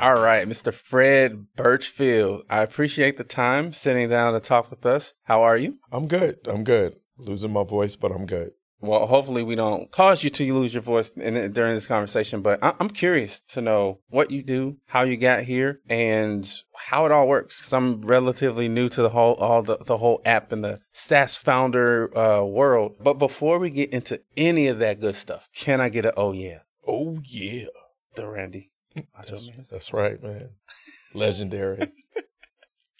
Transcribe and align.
All 0.00 0.14
right, 0.20 0.46
Mr. 0.48 0.72
Fred 0.72 1.46
Birchfield. 1.56 2.44
I 2.48 2.62
appreciate 2.62 3.16
the 3.16 3.24
time 3.24 3.72
sitting 3.72 4.08
down 4.08 4.32
to 4.32 4.38
talk 4.40 4.70
with 4.70 4.86
us. 4.86 5.12
How 5.24 5.42
are 5.42 5.56
you? 5.56 5.78
I'm 5.90 6.06
good. 6.06 6.38
I'm 6.46 6.62
good. 6.62 6.94
Losing 7.16 7.52
my 7.52 7.64
voice, 7.64 7.96
but 7.96 8.12
I'm 8.12 8.24
good. 8.24 8.52
Well, 8.80 9.06
hopefully 9.08 9.42
we 9.42 9.56
don't 9.56 9.90
cause 9.90 10.22
you 10.22 10.30
to 10.30 10.54
lose 10.54 10.72
your 10.72 10.84
voice 10.84 11.10
in, 11.16 11.52
during 11.52 11.74
this 11.74 11.88
conversation, 11.88 12.42
but 12.42 12.62
I, 12.62 12.74
I'm 12.78 12.90
curious 12.90 13.40
to 13.46 13.60
know 13.60 13.98
what 14.08 14.30
you 14.30 14.44
do, 14.44 14.76
how 14.86 15.02
you 15.02 15.16
got 15.16 15.42
here, 15.42 15.80
and 15.88 16.48
how 16.76 17.04
it 17.04 17.10
all 17.10 17.26
works. 17.26 17.60
Because 17.60 17.72
I'm 17.72 18.02
relatively 18.02 18.68
new 18.68 18.88
to 18.90 19.02
the 19.02 19.08
whole 19.08 19.34
all 19.34 19.64
the, 19.64 19.78
the 19.78 19.96
whole 19.98 20.22
app 20.24 20.52
and 20.52 20.62
the 20.62 20.78
SaaS 20.92 21.36
founder 21.36 22.16
uh, 22.16 22.44
world. 22.44 22.98
But 23.02 23.14
before 23.14 23.58
we 23.58 23.70
get 23.70 23.92
into 23.92 24.22
any 24.36 24.68
of 24.68 24.78
that 24.78 25.00
good 25.00 25.16
stuff, 25.16 25.48
can 25.56 25.80
I 25.80 25.88
get 25.88 26.04
a 26.04 26.14
oh 26.16 26.30
yeah, 26.30 26.60
Oh 26.86 27.18
yeah. 27.24 27.66
the 28.14 28.28
Randy? 28.28 28.70
That's, 29.16 29.68
that's 29.70 29.92
right, 29.92 30.22
man. 30.22 30.50
Legendary. 31.14 31.92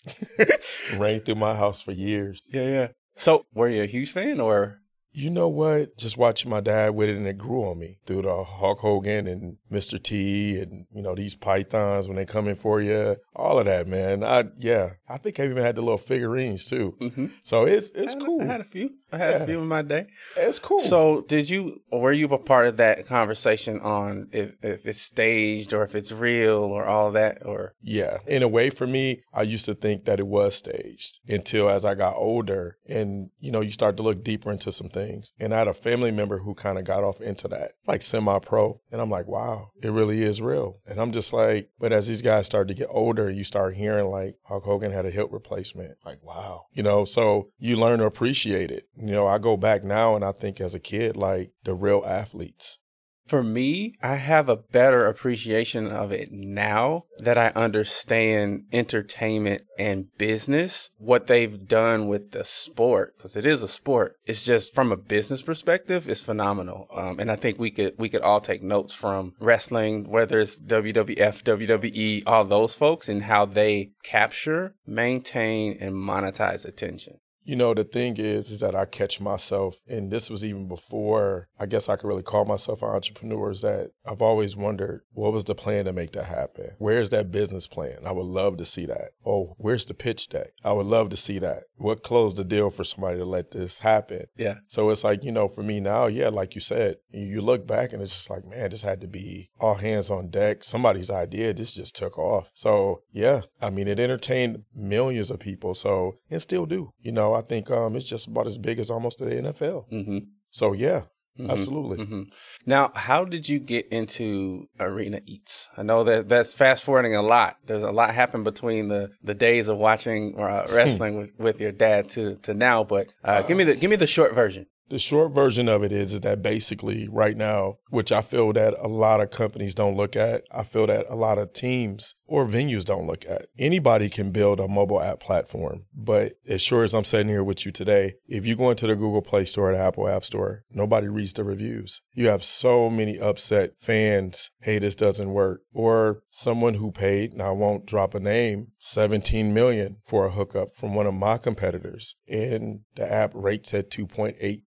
Ran 0.96 1.20
through 1.20 1.34
my 1.36 1.54
house 1.54 1.80
for 1.80 1.92
years. 1.92 2.42
Yeah, 2.52 2.68
yeah. 2.68 2.88
So, 3.16 3.46
were 3.52 3.68
you 3.68 3.82
a 3.82 3.86
huge 3.86 4.12
fan 4.12 4.40
or? 4.40 4.80
You 5.18 5.30
know 5.30 5.48
what? 5.48 5.98
Just 5.98 6.16
watching 6.16 6.48
my 6.48 6.60
dad 6.60 6.94
with 6.94 7.08
it 7.08 7.16
and 7.16 7.26
it 7.26 7.36
grew 7.36 7.64
on 7.64 7.80
me 7.80 7.98
through 8.06 8.22
the 8.22 8.44
Hulk 8.44 8.78
Hogan 8.78 9.26
and 9.26 9.56
Mr. 9.68 10.00
T 10.00 10.60
and, 10.60 10.86
you 10.94 11.02
know, 11.02 11.16
these 11.16 11.34
pythons 11.34 12.06
when 12.06 12.16
they 12.16 12.24
come 12.24 12.46
in 12.46 12.54
for 12.54 12.80
you. 12.80 13.16
All 13.34 13.58
of 13.58 13.64
that, 13.64 13.88
man. 13.88 14.22
I, 14.22 14.44
yeah. 14.58 14.90
I 15.08 15.16
think 15.16 15.40
I 15.40 15.46
even 15.46 15.56
had 15.56 15.74
the 15.74 15.82
little 15.82 15.98
figurines 15.98 16.66
too. 16.66 16.94
Mm-hmm. 17.00 17.26
So 17.42 17.64
it's, 17.64 17.90
it's 17.96 18.14
I 18.14 18.18
cool. 18.20 18.42
I 18.42 18.44
had 18.44 18.60
a 18.60 18.64
few. 18.64 18.90
I 19.10 19.16
had 19.16 19.42
a 19.42 19.46
few 19.46 19.60
in 19.60 19.68
my 19.68 19.82
day. 19.82 20.06
It's 20.36 20.58
cool. 20.58 20.80
So, 20.80 21.22
did 21.22 21.48
you 21.48 21.82
were 21.90 22.12
you 22.12 22.26
a 22.26 22.38
part 22.38 22.66
of 22.66 22.76
that 22.76 23.06
conversation 23.06 23.80
on 23.80 24.28
if 24.32 24.52
if 24.62 24.84
it's 24.84 25.00
staged 25.00 25.72
or 25.72 25.82
if 25.82 25.94
it's 25.94 26.12
real 26.12 26.58
or 26.58 26.84
all 26.84 27.10
that 27.12 27.38
or? 27.44 27.74
Yeah. 27.80 28.18
In 28.26 28.42
a 28.42 28.48
way, 28.48 28.68
for 28.68 28.86
me, 28.86 29.22
I 29.32 29.42
used 29.42 29.64
to 29.64 29.74
think 29.74 30.04
that 30.04 30.20
it 30.20 30.26
was 30.26 30.56
staged 30.56 31.20
until 31.26 31.70
as 31.70 31.86
I 31.86 31.94
got 31.94 32.16
older 32.16 32.76
and, 32.86 33.30
you 33.40 33.50
know, 33.50 33.62
you 33.62 33.70
start 33.70 33.96
to 33.96 34.02
look 34.02 34.22
deeper 34.22 34.52
into 34.52 34.72
some 34.72 34.90
things. 34.90 35.07
And 35.38 35.54
I 35.54 35.58
had 35.58 35.68
a 35.68 35.74
family 35.74 36.10
member 36.10 36.38
who 36.38 36.54
kind 36.54 36.78
of 36.78 36.84
got 36.84 37.04
off 37.04 37.20
into 37.20 37.48
that, 37.48 37.72
like 37.86 38.02
semi 38.02 38.38
pro. 38.38 38.80
And 38.90 39.00
I'm 39.00 39.10
like, 39.10 39.26
wow, 39.26 39.70
it 39.82 39.90
really 39.90 40.22
is 40.22 40.40
real. 40.40 40.78
And 40.86 41.00
I'm 41.00 41.12
just 41.12 41.32
like, 41.32 41.70
but 41.78 41.92
as 41.92 42.06
these 42.06 42.22
guys 42.22 42.46
start 42.46 42.68
to 42.68 42.74
get 42.74 42.88
older, 42.90 43.30
you 43.30 43.44
start 43.44 43.74
hearing 43.74 44.06
like 44.06 44.36
Hulk 44.44 44.64
Hogan 44.64 44.92
had 44.92 45.06
a 45.06 45.10
hip 45.10 45.28
replacement. 45.30 45.96
Like, 46.04 46.22
wow. 46.22 46.66
You 46.72 46.82
know, 46.82 47.04
so 47.04 47.50
you 47.58 47.76
learn 47.76 48.00
to 48.00 48.06
appreciate 48.06 48.70
it. 48.70 48.88
You 48.96 49.12
know, 49.12 49.26
I 49.26 49.38
go 49.38 49.56
back 49.56 49.84
now 49.84 50.16
and 50.16 50.24
I 50.24 50.32
think 50.32 50.60
as 50.60 50.74
a 50.74 50.80
kid, 50.80 51.16
like 51.16 51.52
the 51.64 51.74
real 51.74 52.02
athletes. 52.06 52.78
For 53.28 53.42
me, 53.42 53.94
I 54.02 54.14
have 54.14 54.48
a 54.48 54.56
better 54.56 55.06
appreciation 55.06 55.88
of 55.88 56.12
it 56.12 56.32
now 56.32 57.04
that 57.18 57.36
I 57.36 57.48
understand 57.48 58.64
entertainment 58.72 59.64
and 59.78 60.06
business, 60.16 60.90
what 60.96 61.26
they've 61.26 61.68
done 61.68 62.08
with 62.08 62.30
the 62.30 62.46
sport, 62.46 63.12
because 63.18 63.36
it 63.36 63.44
is 63.44 63.62
a 63.62 63.68
sport. 63.68 64.16
It's 64.24 64.44
just 64.44 64.74
from 64.74 64.90
a 64.90 64.96
business 64.96 65.42
perspective, 65.42 66.08
it's 66.08 66.22
phenomenal. 66.22 66.88
Um, 66.90 67.20
and 67.20 67.30
I 67.30 67.36
think 67.36 67.58
we 67.58 67.70
could 67.70 67.94
we 67.98 68.08
could 68.08 68.22
all 68.22 68.40
take 68.40 68.62
notes 68.62 68.94
from 68.94 69.34
wrestling, 69.40 70.08
whether 70.08 70.40
it's 70.40 70.58
WWF, 70.58 71.42
WWE, 71.42 72.22
all 72.26 72.46
those 72.46 72.74
folks, 72.74 73.10
and 73.10 73.24
how 73.24 73.44
they 73.44 73.90
capture, 74.02 74.74
maintain, 74.86 75.76
and 75.78 75.94
monetize 75.94 76.64
attention. 76.64 77.18
You 77.48 77.56
know, 77.56 77.72
the 77.72 77.82
thing 77.82 78.18
is, 78.18 78.50
is 78.50 78.60
that 78.60 78.74
I 78.74 78.84
catch 78.84 79.22
myself, 79.22 79.78
and 79.88 80.10
this 80.10 80.28
was 80.28 80.44
even 80.44 80.68
before 80.68 81.48
I 81.58 81.64
guess 81.64 81.88
I 81.88 81.96
could 81.96 82.06
really 82.06 82.22
call 82.22 82.44
myself 82.44 82.82
an 82.82 82.90
entrepreneur, 82.90 83.50
is 83.50 83.62
that 83.62 83.92
I've 84.04 84.20
always 84.20 84.54
wondered 84.54 85.00
what 85.14 85.32
was 85.32 85.44
the 85.44 85.54
plan 85.54 85.86
to 85.86 85.94
make 85.94 86.12
that 86.12 86.26
happen? 86.26 86.72
Where's 86.76 87.08
that 87.08 87.30
business 87.30 87.66
plan? 87.66 88.00
I 88.04 88.12
would 88.12 88.26
love 88.26 88.58
to 88.58 88.66
see 88.66 88.84
that. 88.84 89.12
Oh, 89.24 89.54
where's 89.56 89.86
the 89.86 89.94
pitch 89.94 90.28
deck? 90.28 90.48
I 90.62 90.74
would 90.74 90.84
love 90.84 91.08
to 91.08 91.16
see 91.16 91.38
that. 91.38 91.62
What 91.78 92.02
closed 92.02 92.36
the 92.36 92.44
deal 92.44 92.70
for 92.70 92.84
somebody 92.84 93.18
to 93.18 93.24
let 93.24 93.52
this 93.52 93.78
happen? 93.80 94.26
Yeah. 94.36 94.56
So 94.66 94.90
it's 94.90 95.04
like, 95.04 95.24
you 95.24 95.32
know, 95.32 95.48
for 95.48 95.62
me 95.62 95.80
now, 95.80 96.06
yeah, 96.06 96.28
like 96.28 96.54
you 96.54 96.60
said, 96.60 96.96
you- 97.10 97.40
look 97.40 97.66
back 97.66 97.92
and 97.92 98.02
it's 98.02 98.12
just 98.12 98.28
like, 98.30 98.44
man, 98.44 98.70
this 98.70 98.82
had 98.82 99.00
to 99.00 99.06
be 99.06 99.48
all 99.60 99.76
hands 99.76 100.10
on 100.10 100.28
deck. 100.28 100.64
Somebody's 100.64 101.10
idea. 101.10 101.54
This 101.54 101.72
just 101.72 101.94
took 101.96 102.18
off. 102.18 102.50
So 102.52 103.02
yeah, 103.12 103.42
I 103.62 103.70
mean, 103.70 103.88
it 103.88 103.98
entertained 104.00 104.64
millions 104.74 105.30
of 105.30 105.38
people. 105.38 105.74
So 105.74 106.18
and 106.30 106.42
still 106.42 106.66
do. 106.66 106.92
You 107.00 107.12
know, 107.12 107.32
I 107.32 107.42
think 107.42 107.70
um, 107.70 107.96
it's 107.96 108.06
just 108.06 108.26
about 108.26 108.46
as 108.46 108.58
big 108.58 108.78
as 108.80 108.90
almost 108.90 109.18
the 109.20 109.26
NFL. 109.26 109.90
Mm-hmm. 109.90 110.18
So 110.50 110.72
yeah, 110.72 111.02
Mhm. 111.38 111.50
absolutely. 111.50 112.04
hmm 112.04 112.22
Now, 112.66 112.90
how 112.94 113.24
did 113.24 113.48
you 113.48 113.58
get 113.60 113.86
into 113.88 114.68
Arena 114.80 115.20
Eats? 115.26 115.68
I 115.76 115.82
know 115.82 116.04
that 116.04 116.28
that's 116.28 116.52
fast 116.54 116.82
forwarding 116.84 117.14
a 117.14 117.22
lot. 117.22 117.56
There's 117.66 117.82
a 117.82 117.92
lot 117.92 118.14
happened 118.14 118.44
between 118.44 118.88
the, 118.88 119.10
the 119.22 119.34
days 119.34 119.68
of 119.68 119.78
watching 119.78 120.38
uh, 120.38 120.66
wrestling 120.70 121.16
with, 121.18 121.30
with 121.38 121.60
your 121.60 121.72
dad 121.72 122.08
to, 122.10 122.36
to 122.42 122.54
now, 122.54 122.84
but 122.84 123.06
uh, 123.24 123.42
give 123.42 123.56
me 123.56 123.64
the 123.64 123.76
give 123.76 123.90
me 123.90 123.96
the 123.96 124.06
short 124.06 124.34
version. 124.34 124.66
The 124.90 124.98
short 124.98 125.32
version 125.32 125.68
of 125.68 125.82
it 125.82 125.92
is, 125.92 126.14
is 126.14 126.20
that 126.22 126.42
basically 126.42 127.08
right 127.08 127.36
now, 127.36 127.76
which 127.90 128.10
I 128.10 128.22
feel 128.22 128.52
that 128.54 128.74
a 128.78 128.88
lot 128.88 129.20
of 129.20 129.30
companies 129.30 129.74
don't 129.74 129.96
look 129.96 130.16
at, 130.16 130.44
I 130.50 130.62
feel 130.62 130.86
that 130.86 131.06
a 131.08 131.14
lot 131.14 131.38
of 131.38 131.52
teams 131.52 132.14
or 132.28 132.46
venues 132.46 132.84
don't 132.84 133.06
look 133.06 133.24
at. 133.26 133.46
Anybody 133.58 134.08
can 134.08 134.30
build 134.30 134.60
a 134.60 134.68
mobile 134.68 135.02
app 135.02 135.20
platform, 135.20 135.86
but 135.94 136.34
as 136.46 136.62
sure 136.62 136.84
as 136.84 136.94
I'm 136.94 137.04
sitting 137.04 137.28
here 137.28 137.44
with 137.44 137.64
you 137.66 137.72
today, 137.72 138.14
if 138.26 138.46
you 138.46 138.54
go 138.54 138.70
into 138.70 138.86
the 138.86 138.94
Google 138.94 139.22
Play 139.22 139.44
Store 139.46 139.70
or 139.70 139.72
the 139.72 139.80
Apple 139.80 140.08
App 140.08 140.24
Store, 140.24 140.64
nobody 140.70 141.08
reads 141.08 141.32
the 141.32 141.44
reviews. 141.44 142.02
You 142.12 142.28
have 142.28 142.44
so 142.44 142.90
many 142.90 143.18
upset 143.18 143.72
fans, 143.78 144.50
hey, 144.60 144.78
this 144.78 144.94
doesn't 144.94 145.30
work. 145.30 145.62
Or 145.72 146.22
someone 146.30 146.74
who 146.74 146.90
paid, 146.90 147.32
and 147.32 147.40
I 147.40 147.50
won't 147.50 147.86
drop 147.86 148.14
a 148.14 148.20
name, 148.20 148.72
17 148.78 149.54
million 149.54 149.98
for 150.04 150.26
a 150.26 150.30
hookup 150.30 150.74
from 150.74 150.94
one 150.94 151.06
of 151.06 151.14
my 151.14 151.38
competitors. 151.38 152.14
And 152.28 152.80
the 152.94 153.10
app 153.10 153.30
rates 153.34 153.72
at 153.72 153.90
2.8%, 153.90 154.62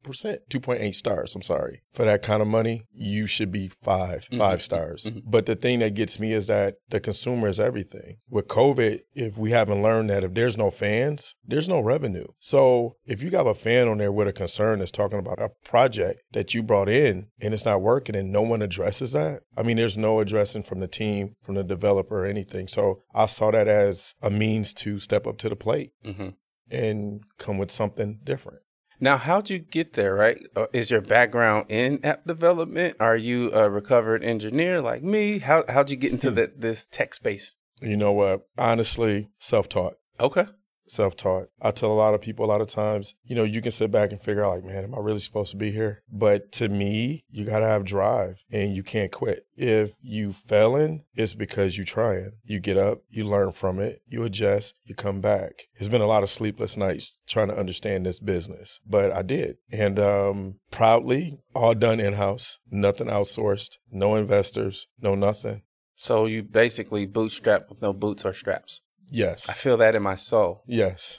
2.8 0.50 0.96
stars, 0.96 1.36
I'm 1.36 1.42
sorry. 1.42 1.82
For 1.92 2.06
that 2.06 2.22
kind 2.22 2.42
of 2.42 2.48
money, 2.48 2.86
you 2.94 3.28
should 3.28 3.52
be 3.52 3.70
5 3.82 4.30
five 4.38 4.62
stars. 4.62 5.10
But 5.26 5.46
the 5.46 5.56
thing 5.56 5.80
that 5.80 5.94
gets 5.94 6.20
me 6.20 6.34
is 6.34 6.48
that 6.48 6.76
the 6.90 7.00
consumer 7.00 7.48
is 7.48 7.60
everything. 7.60 8.18
With 8.30 8.48
COVID, 8.48 9.02
if 9.14 9.38
we 9.38 9.52
haven't 9.52 9.82
learned 9.82 10.10
that 10.10 10.24
if 10.24 10.34
there's 10.34 10.58
no 10.58 10.72
fans, 10.72 11.36
there's 11.46 11.70
no 11.70 11.80
revenue. 11.80 12.28
So 12.40 12.96
if 13.06 13.22
you 13.22 13.30
got 13.30 13.48
a 13.48 13.54
fan 13.54 13.88
on 13.88 13.98
there 13.98 14.12
with 14.12 14.28
a 14.28 14.34
concern 14.34 14.80
that's 14.80 14.92
talking 14.92 15.20
about 15.20 15.42
a 15.42 15.52
project 15.64 16.22
that 16.34 16.54
you 16.54 16.64
brought 16.64 16.90
in 16.90 17.28
and 17.40 17.54
it's 17.54 17.66
not 17.66 17.82
working 17.82 18.16
and 18.16 18.32
no 18.32 18.42
one 18.42 18.62
addresses 18.62 19.12
that, 19.14 19.42
I 19.58 19.64
mean, 19.64 19.78
there's 19.78 19.98
no 19.98 20.20
addressing 20.20 20.64
from 20.64 20.80
the 20.80 20.88
team, 20.88 21.36
from 21.42 21.56
the 21.56 21.64
developer 21.64 22.24
or 22.24 22.26
anything. 22.26 22.68
So 22.68 23.04
I 23.14 23.26
saw 23.26 23.52
that 23.52 23.68
as 23.68 24.16
a 24.22 24.30
means 24.30 24.74
to 24.76 25.00
step 25.00 25.28
up 25.28 25.38
to 25.40 25.50
the 25.50 25.56
plate 25.56 25.92
hmm 26.04 26.30
and 26.72 27.24
come 27.38 27.58
with 27.58 27.70
something 27.70 28.20
different. 28.24 28.62
Now, 29.04 29.18
how'd 29.18 29.50
you 29.50 29.58
get 29.58 29.94
there? 29.94 30.14
Right? 30.14 30.40
Uh, 30.56 30.68
Is 30.74 30.92
your 30.92 31.02
background 31.02 31.66
in 31.70 32.06
app 32.06 32.24
development? 32.26 32.98
Are 33.00 33.18
you 33.18 33.52
a 33.52 33.68
recovered 33.68 34.24
engineer 34.24 34.80
like 34.80 35.02
me? 35.02 35.40
How 35.40 35.64
how'd 35.68 35.90
you 35.90 35.98
get 35.98 36.12
into 36.12 36.30
that 36.32 36.62
this 36.62 36.86
tech 36.86 37.16
space? 37.16 37.56
You 37.82 37.98
know 37.98 38.12
what? 38.12 38.42
Honestly, 38.60 39.30
self 39.40 39.68
taught. 39.68 39.96
Okay. 40.20 40.46
Self 40.92 41.16
taught. 41.16 41.50
I 41.62 41.72
tell 41.72 41.92
a 41.92 41.94
lot 41.94 42.14
of 42.14 42.22
people 42.22 42.46
a 42.46 42.48
lot 42.48 42.62
of 42.62 42.68
times, 42.68 43.16
you 43.24 43.36
know, 43.36 43.44
you 43.44 43.62
can 43.62 43.72
sit 43.72 43.92
back 43.92 44.12
and 44.12 44.22
figure 44.22 44.44
out, 44.44 44.56
like, 44.56 44.66
man, 44.66 44.84
am 44.84 44.94
I 44.94 45.00
really 45.00 45.20
supposed 45.20 45.52
to 45.52 45.58
be 45.58 45.72
here? 45.72 46.04
But 46.12 46.52
to 46.54 46.70
me, 46.70 47.24
you 47.30 47.46
got 47.46 47.60
to 47.60 47.66
have 47.66 47.86
drive 47.86 48.44
and 48.52 48.76
you 48.76 48.84
can't 48.84 49.12
quit. 49.12 49.46
If 49.56 49.92
you 50.02 50.34
failing, 50.34 51.06
it's 51.16 51.34
because 51.34 51.78
you 51.78 51.84
trying. 51.84 52.34
You 52.44 52.60
get 52.60 52.78
up, 52.78 53.04
you 53.10 53.24
learn 53.24 53.52
from 53.54 53.80
it, 53.80 54.02
you 54.08 54.24
adjust, 54.24 54.76
you 54.84 54.96
come 54.96 55.22
back. 55.22 55.68
It's 55.76 55.90
been 55.90 56.02
a 56.02 56.08
lot 56.08 56.24
of 56.24 56.30
sleepless 56.30 56.76
nights 56.76 57.22
trying 57.28 57.48
to 57.48 57.58
understand 57.58 58.06
this 58.06 58.20
business, 58.20 58.82
but 58.88 59.12
I 59.12 59.22
did. 59.22 59.58
And 59.72 60.00
um, 60.00 60.56
proudly, 60.72 61.40
all 61.56 61.74
done 61.74 62.00
in 62.00 62.14
house, 62.14 62.60
nothing 62.70 63.08
outsourced, 63.08 63.78
no 63.92 64.16
investors, 64.16 64.88
no 65.00 65.16
nothing. 65.16 65.64
So 65.96 66.26
you 66.26 66.42
basically 66.42 67.06
bootstrap 67.06 67.70
with 67.70 67.82
no 67.82 67.94
boots 67.94 68.26
or 68.26 68.34
straps. 68.34 68.82
Yes. 69.12 69.50
I 69.50 69.54
feel 69.54 69.78
that 69.78 69.94
in 69.94 70.02
my 70.02 70.16
soul. 70.16 70.64
Yes. 70.66 71.18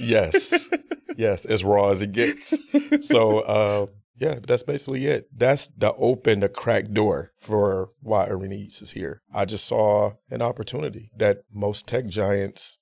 Yes. 0.00 0.68
yes. 1.16 1.44
As 1.44 1.62
raw 1.62 1.90
as 1.90 2.02
it 2.02 2.12
gets. 2.12 2.54
So, 3.02 3.40
uh, 3.40 3.86
yeah, 4.16 4.38
that's 4.44 4.64
basically 4.64 5.06
it. 5.06 5.28
That's 5.32 5.68
the 5.76 5.94
open, 5.94 6.40
the 6.40 6.48
crack 6.48 6.90
door 6.90 7.30
for 7.38 7.90
why 8.00 8.26
Arena 8.26 8.56
Eats 8.56 8.82
is 8.82 8.92
here. 8.92 9.22
I 9.32 9.44
just 9.44 9.66
saw 9.66 10.14
an 10.30 10.42
opportunity 10.42 11.10
that 11.16 11.42
most 11.52 11.86
tech 11.86 12.06
giants 12.06 12.78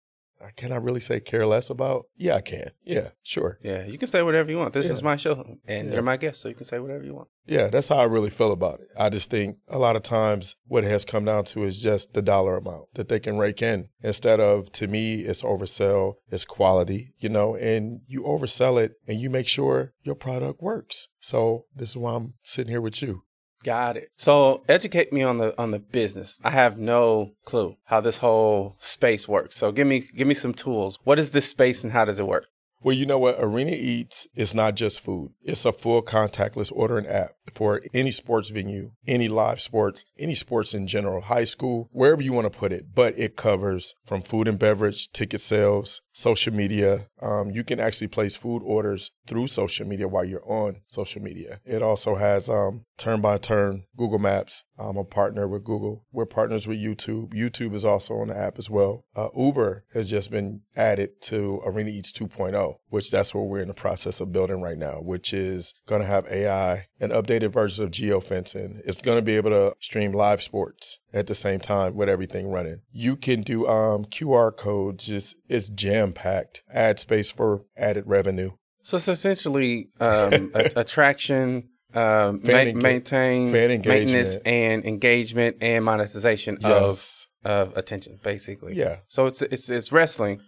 can 0.56 0.72
I 0.72 0.76
really 0.76 1.00
say 1.00 1.20
care 1.20 1.46
less 1.46 1.70
about? 1.70 2.06
Yeah, 2.16 2.34
I 2.36 2.40
can. 2.40 2.70
Yeah, 2.84 3.10
sure. 3.22 3.58
Yeah, 3.62 3.84
you 3.86 3.98
can 3.98 4.08
say 4.08 4.22
whatever 4.22 4.50
you 4.50 4.58
want. 4.58 4.72
This 4.72 4.86
Yeah. 4.86 4.92
is 4.92 5.02
my 5.02 5.16
show, 5.16 5.32
and 5.66 5.88
Yeah. 5.88 5.94
you're 5.94 6.02
my 6.02 6.16
guest, 6.16 6.40
so 6.42 6.48
you 6.48 6.54
can 6.54 6.64
say 6.64 6.78
whatever 6.78 7.04
you 7.04 7.14
want. 7.14 7.28
Yeah, 7.46 7.68
that's 7.68 7.88
how 7.88 7.96
I 7.96 8.04
really 8.04 8.30
feel 8.30 8.52
about 8.52 8.80
it. 8.80 8.88
I 8.96 9.08
just 9.08 9.30
think 9.30 9.58
a 9.68 9.78
lot 9.78 9.94
of 9.96 10.02
times 10.02 10.56
what 10.66 10.84
it 10.84 10.90
has 10.90 11.04
come 11.04 11.24
down 11.24 11.44
to 11.46 11.64
is 11.64 11.80
just 11.80 12.12
the 12.12 12.22
dollar 12.22 12.56
amount 12.56 12.86
that 12.94 13.08
they 13.08 13.20
can 13.20 13.38
rake 13.38 13.62
in. 13.62 13.88
Instead 14.02 14.40
of, 14.40 14.70
to 14.72 14.88
me, 14.88 15.20
it's 15.20 15.42
oversell, 15.42 16.14
it's 16.30 16.44
quality, 16.44 17.14
you 17.18 17.28
know, 17.28 17.54
and 17.56 18.00
you 18.06 18.22
oversell 18.22 18.82
it 18.82 18.92
and 19.06 19.20
you 19.20 19.30
make 19.30 19.46
sure 19.46 19.92
your 20.02 20.16
product 20.16 20.60
works. 20.60 21.08
So 21.20 21.66
this 21.74 21.90
is 21.90 21.96
why 21.96 22.14
I'm 22.14 22.34
sitting 22.42 22.70
here 22.70 22.80
with 22.80 23.00
you. 23.00 23.22
Got 23.64 23.96
it. 23.96 24.10
So 24.16 24.62
educate 24.68 25.12
me 25.12 25.22
on 25.22 25.38
the 25.38 25.60
on 25.60 25.70
the 25.70 25.78
business. 25.78 26.40
I 26.44 26.50
have 26.50 26.78
no 26.78 27.32
clue 27.44 27.76
how 27.84 28.00
this 28.00 28.18
whole 28.18 28.76
space 28.78 29.26
works. 29.26 29.56
So 29.56 29.72
give 29.72 29.86
me 29.86 30.04
give 30.14 30.28
me 30.28 30.34
some 30.34 30.54
tools. 30.54 30.98
What 31.04 31.18
is 31.18 31.32
this 31.32 31.48
space 31.48 31.82
and 31.82 31.92
how 31.92 32.04
does 32.04 32.20
it 32.20 32.26
work? 32.26 32.46
Well, 32.82 32.94
you 32.94 33.06
know 33.06 33.18
what? 33.18 33.36
Arena 33.38 33.72
Eats 33.72 34.28
is 34.36 34.54
not 34.54 34.76
just 34.76 35.00
food. 35.00 35.32
It's 35.42 35.64
a 35.64 35.72
full 35.72 36.02
contactless 36.02 36.70
ordering 36.74 37.06
app 37.06 37.32
for 37.52 37.80
any 37.94 38.10
sports 38.10 38.48
venue, 38.48 38.92
any 39.06 39.28
live 39.28 39.60
sports, 39.60 40.04
any 40.18 40.34
sports 40.34 40.74
in 40.74 40.86
general, 40.86 41.22
high 41.22 41.44
school, 41.44 41.88
wherever 41.92 42.22
you 42.22 42.32
want 42.32 42.50
to 42.50 42.58
put 42.58 42.72
it. 42.72 42.94
But 42.94 43.18
it 43.18 43.36
covers 43.36 43.94
from 44.04 44.22
food 44.22 44.48
and 44.48 44.58
beverage, 44.58 45.10
ticket 45.12 45.40
sales, 45.40 46.02
social 46.12 46.52
media. 46.52 47.08
Um, 47.20 47.50
you 47.50 47.62
can 47.62 47.78
actually 47.78 48.08
place 48.08 48.36
food 48.36 48.62
orders 48.64 49.10
through 49.26 49.48
social 49.48 49.86
media 49.86 50.08
while 50.08 50.24
you're 50.24 50.46
on 50.50 50.80
social 50.88 51.22
media. 51.22 51.60
It 51.64 51.82
also 51.82 52.14
has 52.14 52.48
um, 52.48 52.84
turn 52.96 53.20
by 53.20 53.38
turn 53.38 53.84
Google 53.96 54.18
Maps. 54.18 54.64
I'm 54.78 54.96
a 54.96 55.04
partner 55.04 55.46
with 55.46 55.64
Google. 55.64 56.04
We're 56.12 56.26
partners 56.26 56.66
with 56.66 56.78
YouTube. 56.78 57.34
YouTube 57.34 57.74
is 57.74 57.84
also 57.84 58.14
on 58.14 58.28
the 58.28 58.36
app 58.36 58.58
as 58.58 58.70
well. 58.70 59.04
Uh, 59.14 59.28
Uber 59.36 59.84
has 59.92 60.08
just 60.08 60.30
been 60.30 60.62
added 60.74 61.20
to 61.22 61.60
Arena 61.64 61.90
Eats 61.90 62.12
2.0, 62.12 62.76
which 62.88 63.10
that's 63.10 63.34
what 63.34 63.46
we're 63.46 63.60
in 63.60 63.68
the 63.68 63.74
process 63.74 64.20
of 64.20 64.32
building 64.32 64.62
right 64.62 64.78
now, 64.78 65.00
which 65.02 65.32
is 65.32 65.74
going 65.86 66.00
to 66.00 66.06
have 66.06 66.26
AI 66.26 66.86
and 67.00 67.12
updated 67.40 67.52
versions 67.52 67.78
of 67.80 67.90
geofencing. 67.90 68.80
It's 68.84 69.02
going 69.02 69.16
to 69.18 69.22
be 69.22 69.36
able 69.36 69.50
to 69.50 69.74
stream 69.80 70.12
live 70.12 70.42
sports 70.42 70.98
at 71.12 71.26
the 71.26 71.34
same 71.34 71.60
time 71.60 71.94
with 71.94 72.08
everything 72.08 72.48
running. 72.48 72.82
You 72.92 73.16
can 73.16 73.42
do 73.42 73.66
um, 73.66 74.04
QR 74.06 74.56
codes. 74.56 75.04
Just 75.06 75.36
it's 75.48 75.68
jam 75.68 76.12
packed. 76.12 76.62
Add 76.72 76.98
space 76.98 77.30
for 77.30 77.62
added 77.76 78.04
revenue. 78.06 78.50
So 78.82 78.96
it's 78.98 79.08
essentially 79.08 79.88
um, 80.00 80.52
attraction, 80.76 81.70
um, 81.94 82.40
ma- 82.44 82.72
maintain, 82.74 83.50
fan 83.52 83.68
maintenance, 83.84 84.36
and 84.46 84.84
engagement 84.84 85.56
and 85.60 85.84
monetization 85.84 86.58
Yes. 86.60 87.28
of 87.44 87.50
of 87.68 87.76
attention, 87.76 88.18
basically. 88.22 88.74
Yeah. 88.74 88.98
So 89.08 89.26
it's 89.26 89.42
it's 89.42 89.68
it's 89.68 89.92
wrestling, 89.92 90.40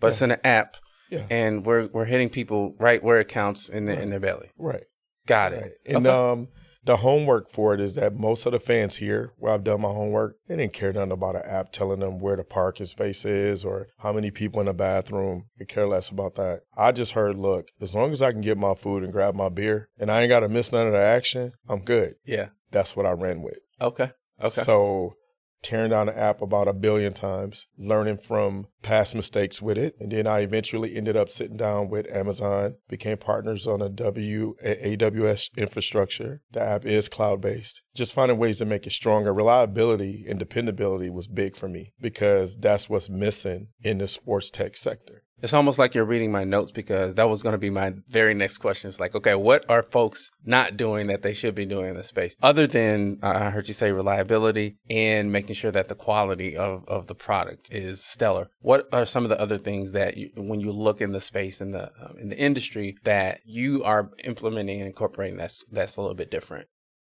but 0.00 0.08
it's 0.08 0.22
in 0.22 0.30
an 0.30 0.40
app, 0.44 0.76
Yeah. 1.10 1.26
and 1.30 1.64
we're 1.64 1.86
we're 1.86 2.04
hitting 2.06 2.28
people 2.28 2.74
right 2.78 3.02
where 3.02 3.18
it 3.20 3.28
counts 3.28 3.68
in 3.68 3.86
their 3.86 3.98
in 3.98 4.10
their 4.10 4.20
belly. 4.20 4.50
Right. 4.58 4.84
Got 5.26 5.52
Right. 5.52 5.62
it. 5.62 5.80
And 5.86 6.06
Okay. 6.06 6.16
um, 6.16 6.48
the 6.84 6.98
homework 6.98 7.50
for 7.50 7.74
it 7.74 7.80
is 7.80 7.96
that 7.96 8.14
most 8.14 8.46
of 8.46 8.52
the 8.52 8.60
fans 8.60 8.96
here, 8.98 9.32
where 9.38 9.52
I've 9.52 9.64
done 9.64 9.80
my 9.80 9.88
homework, 9.88 10.36
they 10.46 10.54
didn't 10.56 10.72
care 10.72 10.92
nothing 10.92 11.10
about 11.10 11.34
an 11.34 11.42
app 11.44 11.72
telling 11.72 11.98
them 11.98 12.20
where 12.20 12.36
the 12.36 12.44
parking 12.44 12.86
space 12.86 13.24
is 13.24 13.64
or 13.64 13.88
how 13.98 14.12
many 14.12 14.30
people 14.30 14.60
in 14.60 14.66
the 14.66 14.72
bathroom. 14.72 15.46
They 15.58 15.64
care 15.64 15.88
less 15.88 16.08
about 16.10 16.36
that. 16.36 16.60
I 16.76 16.92
just 16.92 17.12
heard, 17.12 17.36
look, 17.36 17.70
as 17.80 17.92
long 17.92 18.12
as 18.12 18.22
I 18.22 18.30
can 18.30 18.40
get 18.40 18.56
my 18.56 18.74
food 18.74 19.02
and 19.02 19.12
grab 19.12 19.34
my 19.34 19.48
beer 19.48 19.88
and 19.98 20.12
I 20.12 20.22
ain't 20.22 20.28
got 20.28 20.40
to 20.40 20.48
miss 20.48 20.70
none 20.70 20.86
of 20.86 20.92
the 20.92 21.00
action, 21.00 21.52
I'm 21.68 21.80
good. 21.80 22.14
yeah. 22.24 22.50
That's 22.70 22.94
what 22.94 23.06
I 23.06 23.12
ran 23.12 23.42
with. 23.42 23.58
Okay. 23.80 24.10
Okay. 24.40 24.48
So 24.62 25.14
tearing 25.62 25.90
down 25.90 26.06
the 26.06 26.18
app 26.18 26.40
about 26.40 26.68
a 26.68 26.72
billion 26.72 27.12
times, 27.12 27.66
learning 27.76 28.18
from 28.18 28.66
past 28.82 29.14
mistakes 29.14 29.60
with 29.60 29.76
it. 29.76 29.96
And 29.98 30.12
then 30.12 30.26
I 30.26 30.40
eventually 30.40 30.94
ended 30.94 31.16
up 31.16 31.28
sitting 31.28 31.56
down 31.56 31.88
with 31.88 32.10
Amazon, 32.10 32.76
became 32.88 33.18
partners 33.18 33.66
on 33.66 33.82
a 33.82 33.88
W 33.88 34.54
AWS 34.64 35.50
infrastructure. 35.56 36.42
The 36.52 36.60
app 36.60 36.84
is 36.84 37.08
cloud 37.08 37.40
based. 37.40 37.82
Just 37.94 38.12
finding 38.12 38.38
ways 38.38 38.58
to 38.58 38.64
make 38.64 38.86
it 38.86 38.92
stronger. 38.92 39.34
Reliability 39.34 40.24
and 40.28 40.38
dependability 40.38 41.10
was 41.10 41.28
big 41.28 41.56
for 41.56 41.68
me 41.68 41.92
because 42.00 42.56
that's 42.56 42.88
what's 42.88 43.10
missing 43.10 43.68
in 43.82 43.98
the 43.98 44.08
sports 44.08 44.50
tech 44.50 44.76
sector. 44.76 45.24
It's 45.46 45.54
almost 45.54 45.78
like 45.78 45.94
you're 45.94 46.04
reading 46.04 46.32
my 46.32 46.42
notes 46.42 46.72
because 46.72 47.14
that 47.14 47.28
was 47.28 47.44
going 47.44 47.52
to 47.52 47.58
be 47.58 47.70
my 47.70 47.94
very 48.08 48.34
next 48.34 48.58
question. 48.58 48.88
It's 48.88 48.98
like, 48.98 49.14
okay, 49.14 49.36
what 49.36 49.64
are 49.68 49.84
folks 49.84 50.32
not 50.44 50.76
doing 50.76 51.06
that 51.06 51.22
they 51.22 51.34
should 51.34 51.54
be 51.54 51.64
doing 51.64 51.90
in 51.90 51.94
the 51.94 52.02
space? 52.02 52.34
Other 52.42 52.66
than 52.66 53.20
uh, 53.22 53.28
I 53.28 53.50
heard 53.50 53.68
you 53.68 53.74
say 53.74 53.92
reliability 53.92 54.78
and 54.90 55.30
making 55.30 55.54
sure 55.54 55.70
that 55.70 55.86
the 55.86 55.94
quality 55.94 56.56
of, 56.56 56.84
of 56.88 57.06
the 57.06 57.14
product 57.14 57.72
is 57.72 58.02
stellar. 58.02 58.48
What 58.58 58.88
are 58.92 59.06
some 59.06 59.22
of 59.22 59.28
the 59.28 59.40
other 59.40 59.56
things 59.56 59.92
that 59.92 60.16
you, 60.16 60.30
when 60.34 60.58
you 60.58 60.72
look 60.72 61.00
in 61.00 61.12
the 61.12 61.20
space 61.20 61.60
in 61.60 61.70
the 61.70 61.92
uh, 61.92 62.14
in 62.20 62.28
the 62.28 62.38
industry 62.38 62.96
that 63.04 63.38
you 63.44 63.84
are 63.84 64.10
implementing 64.24 64.80
and 64.80 64.88
incorporating 64.88 65.36
that's 65.36 65.64
that's 65.70 65.96
a 65.96 66.00
little 66.00 66.16
bit 66.16 66.28
different? 66.28 66.66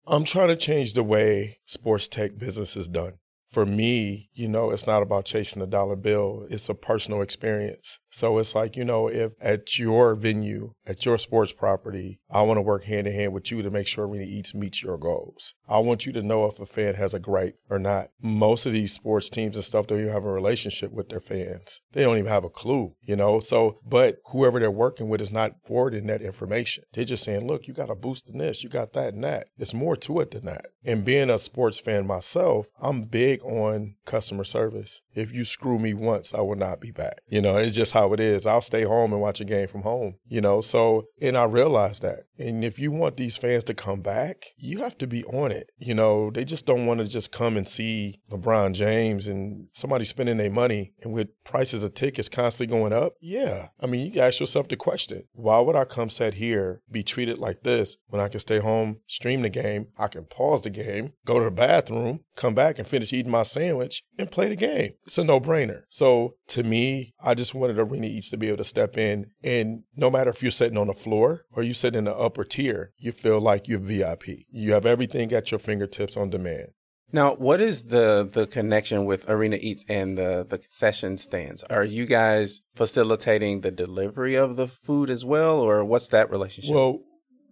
I'm 0.09 0.25
trying 0.25 0.49
to 0.49 0.57
change 0.57 0.95
the 0.95 1.05
way 1.05 1.59
sports 1.67 2.09
tech 2.09 2.37
business 2.37 2.77
is 2.77 2.89
done. 2.89 3.13
For 3.55 3.65
me, 3.65 4.31
you 4.35 4.49
know, 4.49 4.73
it's 4.73 4.85
not 4.85 5.05
about 5.05 5.27
chasing 5.27 5.63
a 5.63 5.67
dollar 5.69 5.95
bill. 5.95 6.45
It's 6.51 6.69
a 6.69 6.75
personal 6.75 7.23
experience. 7.23 8.01
So 8.11 8.39
it's 8.39 8.53
like, 8.53 8.77
you 8.77 8.85
know, 8.85 9.07
if 9.07 9.33
at 9.41 9.79
your 9.79 10.17
venue, 10.17 10.75
at 10.87 11.07
your 11.07 11.19
sports 11.19 11.53
property, 11.53 12.19
I 12.29 12.43
want 12.43 12.59
to 12.59 12.63
work 12.63 12.83
hand 12.85 13.07
in 13.07 13.13
hand 13.13 13.33
with 13.33 13.53
you 13.53 13.63
to 13.63 13.71
make 13.71 13.87
sure 13.87 14.09
Arena 14.09 14.25
Eats 14.25 14.55
meets 14.55 14.83
your 14.83 14.99
goals. 14.99 15.55
I 15.69 15.79
want 15.79 16.05
you 16.05 16.13
to 16.15 16.23
know 16.23 16.47
if 16.47 16.59
a 16.59 16.67
fan 16.67 16.97
has 16.97 17.15
a 17.15 17.21
gripe 17.21 17.57
or 17.71 17.79
not. 17.79 18.11
Most 18.21 18.67
of 18.67 18.73
these 18.73 18.93
sports 18.93 19.31
teams 19.31 19.55
and 19.55 19.65
stuff 19.65 19.87
don't 19.87 20.01
even 20.01 20.13
have 20.13 20.25
a 20.25 20.33
relationship 20.33 20.91
with 20.91 21.09
their 21.09 21.21
fans. 21.21 21.81
They 21.93 22.03
don't 22.03 22.19
even 22.19 22.31
have 22.31 22.45
a 22.45 22.51
clue, 22.51 22.95
you 23.03 23.15
know? 23.15 23.39
So, 23.39 23.79
but 23.85 24.19
whoever 24.27 24.59
they're 24.59 24.71
working 24.71 25.09
with 25.09 25.21
is 25.21 25.31
not 25.31 25.57
forwarding 25.65 26.07
that 26.09 26.23
information. 26.23 26.85
They're 26.93 27.05
just 27.05 27.23
saying, 27.23 27.47
look, 27.47 27.69
you 27.69 27.75
got 27.75 27.91
a 27.91 27.95
boost 27.95 28.29
in 28.29 28.39
this, 28.39 28.65
you 28.65 28.69
got 28.69 28.95
that 28.95 29.15
and 29.15 29.23
that. 29.23 29.47
It's 29.59 29.75
more 29.75 29.97
to 29.97 30.21
it 30.21 30.33
than 30.33 30.45
that. 30.47 30.67
And 30.85 31.05
being 31.05 31.31
a 31.31 31.39
sports 31.39 31.79
fan 31.79 32.07
myself, 32.07 32.69
I'm 32.81 33.05
big 33.05 33.44
on 33.45 33.97
customer 34.05 34.45
service. 34.45 35.03
If 35.15 35.33
you 35.33 35.45
screw 35.45 35.79
me 35.79 35.95
once, 35.95 36.35
I 36.35 36.41
will 36.41 36.57
not 36.57 36.81
be 36.81 36.91
back. 36.91 37.21
You 37.29 37.41
know, 37.41 37.57
it's 37.57 37.75
just 37.75 37.93
how 37.93 38.13
it 38.13 38.21
is. 38.21 38.47
I'll 38.47 38.63
stay 38.63 38.85
home 38.85 39.13
and 39.13 39.23
watch 39.23 39.41
a 39.41 39.45
game 39.45 39.69
from 39.69 39.83
home, 39.83 40.17
you 40.27 40.41
know? 40.41 40.61
So, 40.61 41.07
and 41.21 41.37
I 41.37 41.45
realize 41.45 42.01
that. 42.01 42.25
And 42.39 42.65
if 42.65 42.79
you 42.79 42.91
want 42.91 43.17
these 43.17 43.37
fans 43.37 43.65
to 43.65 43.75
come 43.75 44.01
back, 44.01 44.47
you 44.57 44.79
have 44.79 44.99
to 44.99 45.07
be 45.07 45.25
on 45.25 45.53
it. 45.53 45.71
You 45.79 45.95
know, 45.95 46.31
they 46.31 46.45
just 46.45 46.67
don't 46.67 46.87
want 46.87 47.01
to 47.01 47.07
just 47.07 47.31
come 47.31 47.57
and 47.57 47.69
see 47.69 48.21
LeBron 48.31 48.73
James 48.73 49.27
and 49.27 49.69
somebody 49.73 50.05
spending 50.05 50.39
their 50.39 50.51
money 50.51 50.95
and 51.03 51.13
with 51.13 51.29
prices 51.45 51.83
of 51.83 51.95
tickets 51.95 52.29
constantly 52.29 52.77
going 52.77 52.93
up. 52.93 53.15
Yeah. 53.21 53.69
I 53.81 53.87
mean, 53.87 54.13
you 54.13 54.21
ask 54.21 54.41
yourself 54.41 54.69
the 54.69 54.77
question, 54.77 55.25
why 55.33 55.61
would 55.61 55.77
I 55.77 55.85
come 55.85 56.11
sit 56.11 56.35
here, 56.35 56.83
be 56.91 57.03
treated 57.03 57.39
like 57.39 57.63
this 57.63 57.97
when 58.09 58.21
I 58.21 58.29
can 58.29 58.41
stay 58.41 58.59
home, 58.59 59.01
stream 59.07 59.43
the 59.43 59.49
game, 59.49 59.89
I 59.97 60.09
can 60.09 60.25
pause 60.25 60.63
the 60.63 60.71
game, 60.71 61.13
go 61.25 61.39
to 61.39 61.45
the 61.45 61.51
bathroom, 61.51 62.21
come 62.35 62.55
back 62.55 62.79
and 62.79 62.87
finish 62.87 63.13
eating 63.13 63.31
my 63.35 63.43
sandwich 63.43 64.03
and 64.19 64.31
play 64.31 64.49
the 64.49 64.57
game. 64.57 64.93
It's 65.05 65.19
a 65.19 65.25
no-brainer. 65.25 65.83
So 65.89 66.37
to 66.49 66.63
me, 66.63 67.15
I 67.23 67.35
just 67.35 67.55
wanted 67.55 67.79
Arena 67.79 68.07
Eats 68.07 68.31
to 68.31 68.37
be 68.37 68.49
able 68.49 68.59
to 68.59 68.65
step 68.65 68.97
in 68.97 69.27
and 69.43 69.83
no 69.97 70.11
matter 70.11 70.31
if 70.31 70.43
you're 70.43 70.51
sitting 70.51 70.79
on 70.79 70.87
the 70.87 70.95
floor 70.95 71.45
or 71.53 71.63
you 71.63 71.75
sit 71.75 71.97
in 71.97 72.05
the 72.05 72.15
upper 72.15 72.45
tier, 72.45 72.93
you 72.97 73.13
feel 73.13 73.41
like 73.41 73.69
you're 73.69 73.79
VIP. 73.81 74.25
You 74.51 74.73
have 74.73 74.87
everything 74.87 75.33
at 75.33 75.51
your 75.51 75.59
fingertips 75.59 76.17
on 76.17 76.31
demand. 76.31 76.69
Now, 77.13 77.35
what 77.37 77.61
is 77.61 77.85
the 77.85 78.29
the 78.31 78.47
connection 78.47 79.05
with 79.05 79.29
Arena 79.31 79.57
Eats 79.61 79.85
and 79.89 80.19
the 80.19 80.45
the 80.49 80.59
concession 80.59 81.17
stands? 81.19 81.63
Are 81.65 81.85
you 81.85 82.07
guys 82.07 82.63
facilitating 82.75 83.61
the 83.61 83.71
delivery 83.71 84.35
of 84.35 84.57
the 84.57 84.67
food 84.67 85.11
as 85.11 85.25
well, 85.25 85.61
or 85.61 85.85
what's 85.85 86.09
that 86.09 86.31
relationship? 86.31 86.75
Well, 86.75 87.01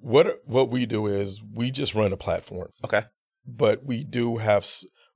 what 0.00 0.38
what 0.46 0.70
we 0.70 0.84
do 0.84 1.06
is 1.06 1.40
we 1.54 1.70
just 1.70 1.94
run 1.94 2.12
a 2.12 2.16
platform. 2.16 2.70
okay, 2.84 3.04
but 3.46 3.84
we 3.84 4.02
do 4.02 4.38
have 4.38 4.66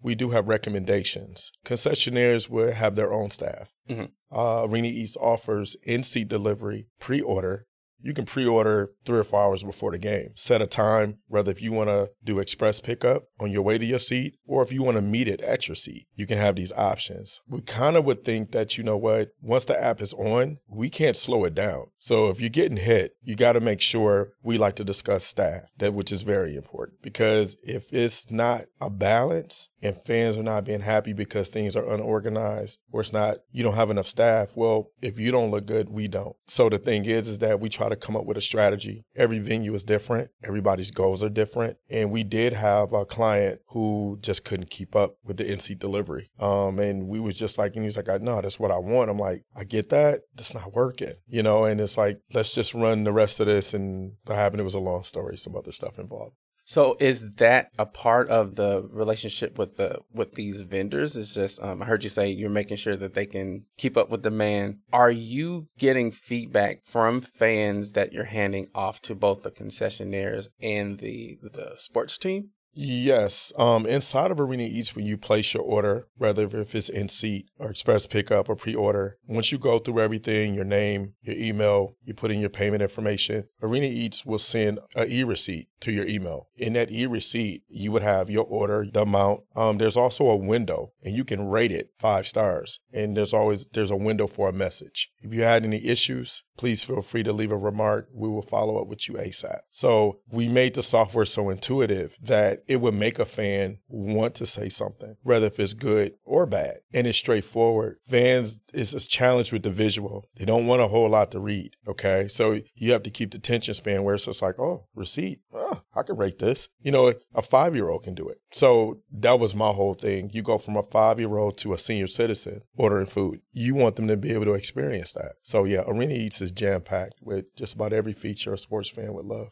we 0.02 0.14
do 0.14 0.30
have 0.30 0.48
recommendations. 0.48 1.52
Concessionaires 1.64 2.48
will 2.48 2.72
have 2.72 2.96
their 2.96 3.12
own 3.12 3.30
staff. 3.30 3.72
Mhm. 3.88 4.10
Uh, 4.30 4.64
Arena 4.68 4.88
Eats 4.88 5.16
offers 5.16 5.76
in 5.82 6.02
seat 6.02 6.28
delivery, 6.28 6.88
pre 7.00 7.20
order. 7.20 7.66
You 8.00 8.14
can 8.14 8.24
pre 8.24 8.46
order 8.46 8.90
three 9.04 9.18
or 9.18 9.24
four 9.24 9.42
hours 9.42 9.62
before 9.62 9.90
the 9.90 9.98
game. 9.98 10.30
Set 10.34 10.62
a 10.62 10.66
time, 10.66 11.18
whether 11.28 11.50
if 11.50 11.60
you 11.60 11.72
want 11.72 11.88
to 11.88 12.10
do 12.24 12.38
express 12.38 12.80
pickup 12.80 13.24
on 13.40 13.50
your 13.50 13.62
way 13.62 13.78
to 13.78 13.84
your 13.84 13.98
seat 13.98 14.36
or 14.46 14.62
if 14.62 14.72
you 14.72 14.82
want 14.82 14.96
to 14.96 15.02
meet 15.02 15.28
it 15.28 15.40
at 15.40 15.68
your 15.68 15.74
seat. 15.74 16.06
You 16.14 16.26
can 16.26 16.38
have 16.38 16.56
these 16.56 16.72
options. 16.72 17.40
We 17.48 17.60
kind 17.62 17.96
of 17.96 18.04
would 18.04 18.24
think 18.24 18.52
that, 18.52 18.78
you 18.78 18.84
know 18.84 18.96
what, 18.96 19.30
once 19.40 19.64
the 19.64 19.82
app 19.82 20.00
is 20.00 20.12
on, 20.14 20.58
we 20.68 20.90
can't 20.90 21.16
slow 21.16 21.44
it 21.44 21.54
down. 21.54 21.86
So 21.98 22.28
if 22.28 22.40
you're 22.40 22.50
getting 22.50 22.78
hit, 22.78 23.16
you 23.22 23.34
got 23.34 23.52
to 23.52 23.60
make 23.60 23.80
sure 23.80 24.32
we 24.42 24.58
like 24.58 24.76
to 24.76 24.84
discuss 24.84 25.24
staff, 25.24 25.62
that 25.78 25.94
which 25.94 26.12
is 26.12 26.22
very 26.22 26.56
important 26.56 27.02
because 27.02 27.56
if 27.62 27.92
it's 27.92 28.30
not 28.30 28.62
a 28.80 28.90
balance 28.90 29.68
and 29.82 29.96
fans 30.04 30.36
are 30.36 30.42
not 30.42 30.64
being 30.64 30.80
happy 30.80 31.12
because 31.12 31.48
things 31.48 31.76
are 31.76 31.92
unorganized 31.92 32.78
or 32.92 33.00
it's 33.00 33.12
not 33.12 33.38
you 33.52 33.62
don't 33.62 33.74
have 33.74 33.90
enough 33.90 34.06
staff 34.06 34.56
well 34.56 34.90
if 35.02 35.18
you 35.18 35.30
don't 35.30 35.50
look 35.50 35.66
good 35.66 35.88
we 35.88 36.08
don't 36.08 36.36
so 36.46 36.68
the 36.68 36.78
thing 36.78 37.04
is 37.04 37.28
is 37.28 37.38
that 37.38 37.60
we 37.60 37.68
try 37.68 37.88
to 37.88 37.95
come 38.00 38.16
up 38.16 38.24
with 38.24 38.36
a 38.36 38.42
strategy. 38.42 39.04
Every 39.14 39.38
venue 39.38 39.74
is 39.74 39.84
different. 39.84 40.30
Everybody's 40.42 40.90
goals 40.90 41.22
are 41.22 41.28
different. 41.28 41.78
And 41.90 42.10
we 42.10 42.24
did 42.24 42.52
have 42.52 42.92
a 42.92 43.04
client 43.04 43.60
who 43.68 44.18
just 44.20 44.44
couldn't 44.44 44.70
keep 44.70 44.94
up 44.94 45.16
with 45.24 45.36
the 45.36 45.44
nc 45.44 45.78
delivery. 45.78 46.30
Um 46.38 46.78
and 46.78 47.08
we 47.08 47.20
was 47.20 47.38
just 47.38 47.58
like 47.58 47.74
and 47.74 47.82
he 47.82 47.86
was 47.86 47.96
like 47.96 48.22
no 48.22 48.40
that's 48.40 48.60
what 48.60 48.70
i 48.70 48.78
want. 48.78 49.10
I'm 49.10 49.18
like 49.18 49.44
i 49.54 49.64
get 49.64 49.88
that. 49.90 50.20
That's 50.34 50.54
not 50.54 50.74
working 50.74 51.14
you 51.26 51.42
know? 51.42 51.64
And 51.64 51.80
it's 51.80 51.96
like 51.98 52.20
let's 52.32 52.54
just 52.54 52.74
run 52.74 53.04
the 53.04 53.12
rest 53.12 53.40
of 53.40 53.46
this. 53.46 53.74
And 53.74 54.12
what 54.24 54.36
happened 54.36 54.60
it 54.60 54.64
was 54.64 54.74
a 54.74 54.80
long 54.80 55.02
story 55.02 55.36
some 55.36 55.56
other 55.56 55.72
stuff 55.72 55.98
involved 55.98 56.36
So 56.66 56.96
is 56.98 57.30
that 57.36 57.70
a 57.78 57.86
part 57.86 58.28
of 58.28 58.56
the 58.56 58.88
relationship 58.90 59.56
with 59.56 59.76
the 59.76 60.00
with 60.12 60.34
these 60.34 60.62
vendors? 60.62 61.14
Is 61.14 61.32
just 61.32 61.62
um, 61.62 61.80
I 61.80 61.84
heard 61.84 62.02
you 62.02 62.10
say 62.10 62.28
you're 62.28 62.50
making 62.50 62.78
sure 62.78 62.96
that 62.96 63.14
they 63.14 63.24
can 63.24 63.66
keep 63.78 63.96
up 63.96 64.10
with 64.10 64.22
demand. 64.22 64.80
Are 64.92 65.10
you 65.10 65.68
getting 65.78 66.10
feedback 66.10 66.84
from 66.84 67.20
fans 67.20 67.92
that 67.92 68.12
you're 68.12 68.24
handing 68.24 68.68
off 68.74 69.00
to 69.02 69.14
both 69.14 69.44
the 69.44 69.52
concessionaires 69.52 70.48
and 70.60 70.98
the 70.98 71.38
the 71.40 71.74
sports 71.76 72.18
team? 72.18 72.50
Yes. 72.78 73.54
Um, 73.56 73.86
inside 73.86 74.30
of 74.30 74.38
Arena 74.38 74.64
Eats, 74.64 74.94
when 74.94 75.06
you 75.06 75.16
place 75.16 75.54
your 75.54 75.62
order, 75.62 76.08
whether 76.18 76.44
if 76.44 76.74
it's 76.74 76.90
in 76.90 77.08
seat 77.08 77.48
or 77.58 77.70
express 77.70 78.06
pickup 78.06 78.50
or 78.50 78.54
pre 78.54 78.74
order, 78.74 79.16
once 79.26 79.50
you 79.50 79.56
go 79.56 79.78
through 79.78 80.00
everything, 80.00 80.52
your 80.52 80.66
name, 80.66 81.14
your 81.22 81.36
email, 81.36 81.96
you 82.04 82.12
put 82.12 82.30
in 82.30 82.38
your 82.38 82.50
payment 82.50 82.82
information, 82.82 83.44
Arena 83.62 83.86
Eats 83.86 84.26
will 84.26 84.38
send 84.38 84.78
a 84.94 85.06
e 85.06 85.24
receipt 85.24 85.68
to 85.80 85.92
your 85.92 86.06
email. 86.06 86.48
In 86.56 86.72
that 86.74 86.90
e 86.90 87.06
receipt, 87.06 87.62
you 87.68 87.92
would 87.92 88.02
have 88.02 88.30
your 88.30 88.44
order, 88.44 88.86
the 88.90 89.02
amount. 89.02 89.42
Um, 89.54 89.78
there's 89.78 89.96
also 89.96 90.28
a 90.28 90.36
window 90.36 90.92
and 91.02 91.14
you 91.14 91.24
can 91.24 91.48
rate 91.48 91.72
it 91.72 91.90
five 91.94 92.26
stars. 92.26 92.80
And 92.92 93.16
there's 93.16 93.34
always 93.34 93.66
there's 93.72 93.90
a 93.90 93.96
window 93.96 94.26
for 94.26 94.48
a 94.48 94.52
message. 94.52 95.10
If 95.20 95.32
you 95.32 95.42
had 95.42 95.64
any 95.64 95.84
issues, 95.84 96.44
please 96.56 96.82
feel 96.82 97.02
free 97.02 97.22
to 97.22 97.32
leave 97.32 97.52
a 97.52 97.56
remark. 97.56 98.08
We 98.12 98.28
will 98.28 98.42
follow 98.42 98.80
up 98.80 98.86
with 98.86 99.08
you 99.08 99.14
ASAP. 99.14 99.60
So 99.70 100.20
we 100.30 100.48
made 100.48 100.74
the 100.74 100.82
software 100.82 101.24
so 101.24 101.50
intuitive 101.50 102.16
that 102.22 102.62
it 102.66 102.80
would 102.80 102.94
make 102.94 103.18
a 103.18 103.24
fan 103.24 103.78
want 103.88 104.34
to 104.36 104.46
say 104.46 104.68
something, 104.68 105.16
whether 105.22 105.46
if 105.46 105.60
it's 105.60 105.74
good 105.74 106.14
or 106.24 106.46
bad. 106.46 106.78
And 106.92 107.06
it's 107.06 107.18
straightforward. 107.18 107.98
Fans 108.04 108.60
is 108.72 108.94
a 108.94 109.00
challenge 109.06 109.52
with 109.52 109.62
the 109.62 109.70
visual. 109.70 110.24
They 110.36 110.44
don't 110.44 110.66
want 110.66 110.82
a 110.82 110.88
whole 110.88 111.08
lot 111.08 111.30
to 111.32 111.40
read. 111.40 111.76
Okay. 111.86 112.28
So 112.28 112.60
you 112.74 112.92
have 112.92 113.02
to 113.04 113.10
keep 113.10 113.32
the 113.32 113.38
tension 113.38 113.74
span 113.74 114.04
where 114.04 114.14
it's 114.14 114.24
just 114.24 114.42
like, 114.42 114.58
oh, 114.58 114.86
receipt. 114.94 115.40
Oh, 115.52 115.65
I 115.94 116.02
can 116.02 116.16
rate 116.16 116.38
this. 116.38 116.68
You 116.80 116.92
know, 116.92 117.14
a 117.34 117.42
five 117.42 117.74
year 117.74 117.88
old 117.88 118.04
can 118.04 118.14
do 118.14 118.28
it. 118.28 118.40
So 118.50 119.00
that 119.12 119.38
was 119.38 119.54
my 119.54 119.70
whole 119.70 119.94
thing. 119.94 120.30
You 120.32 120.42
go 120.42 120.58
from 120.58 120.76
a 120.76 120.82
five 120.82 121.18
year 121.18 121.36
old 121.36 121.58
to 121.58 121.72
a 121.72 121.78
senior 121.78 122.06
citizen 122.06 122.62
ordering 122.76 123.06
food. 123.06 123.40
You 123.52 123.74
want 123.74 123.96
them 123.96 124.08
to 124.08 124.16
be 124.16 124.32
able 124.32 124.44
to 124.46 124.54
experience 124.54 125.12
that. 125.12 125.32
So 125.42 125.64
yeah, 125.64 125.84
Arena 125.86 126.14
Eats 126.14 126.40
is 126.40 126.52
jam 126.52 126.82
packed 126.82 127.16
with 127.20 127.54
just 127.56 127.74
about 127.74 127.92
every 127.92 128.12
feature 128.12 128.54
a 128.54 128.58
sports 128.58 128.88
fan 128.88 129.12
would 129.14 129.24
love. 129.24 129.48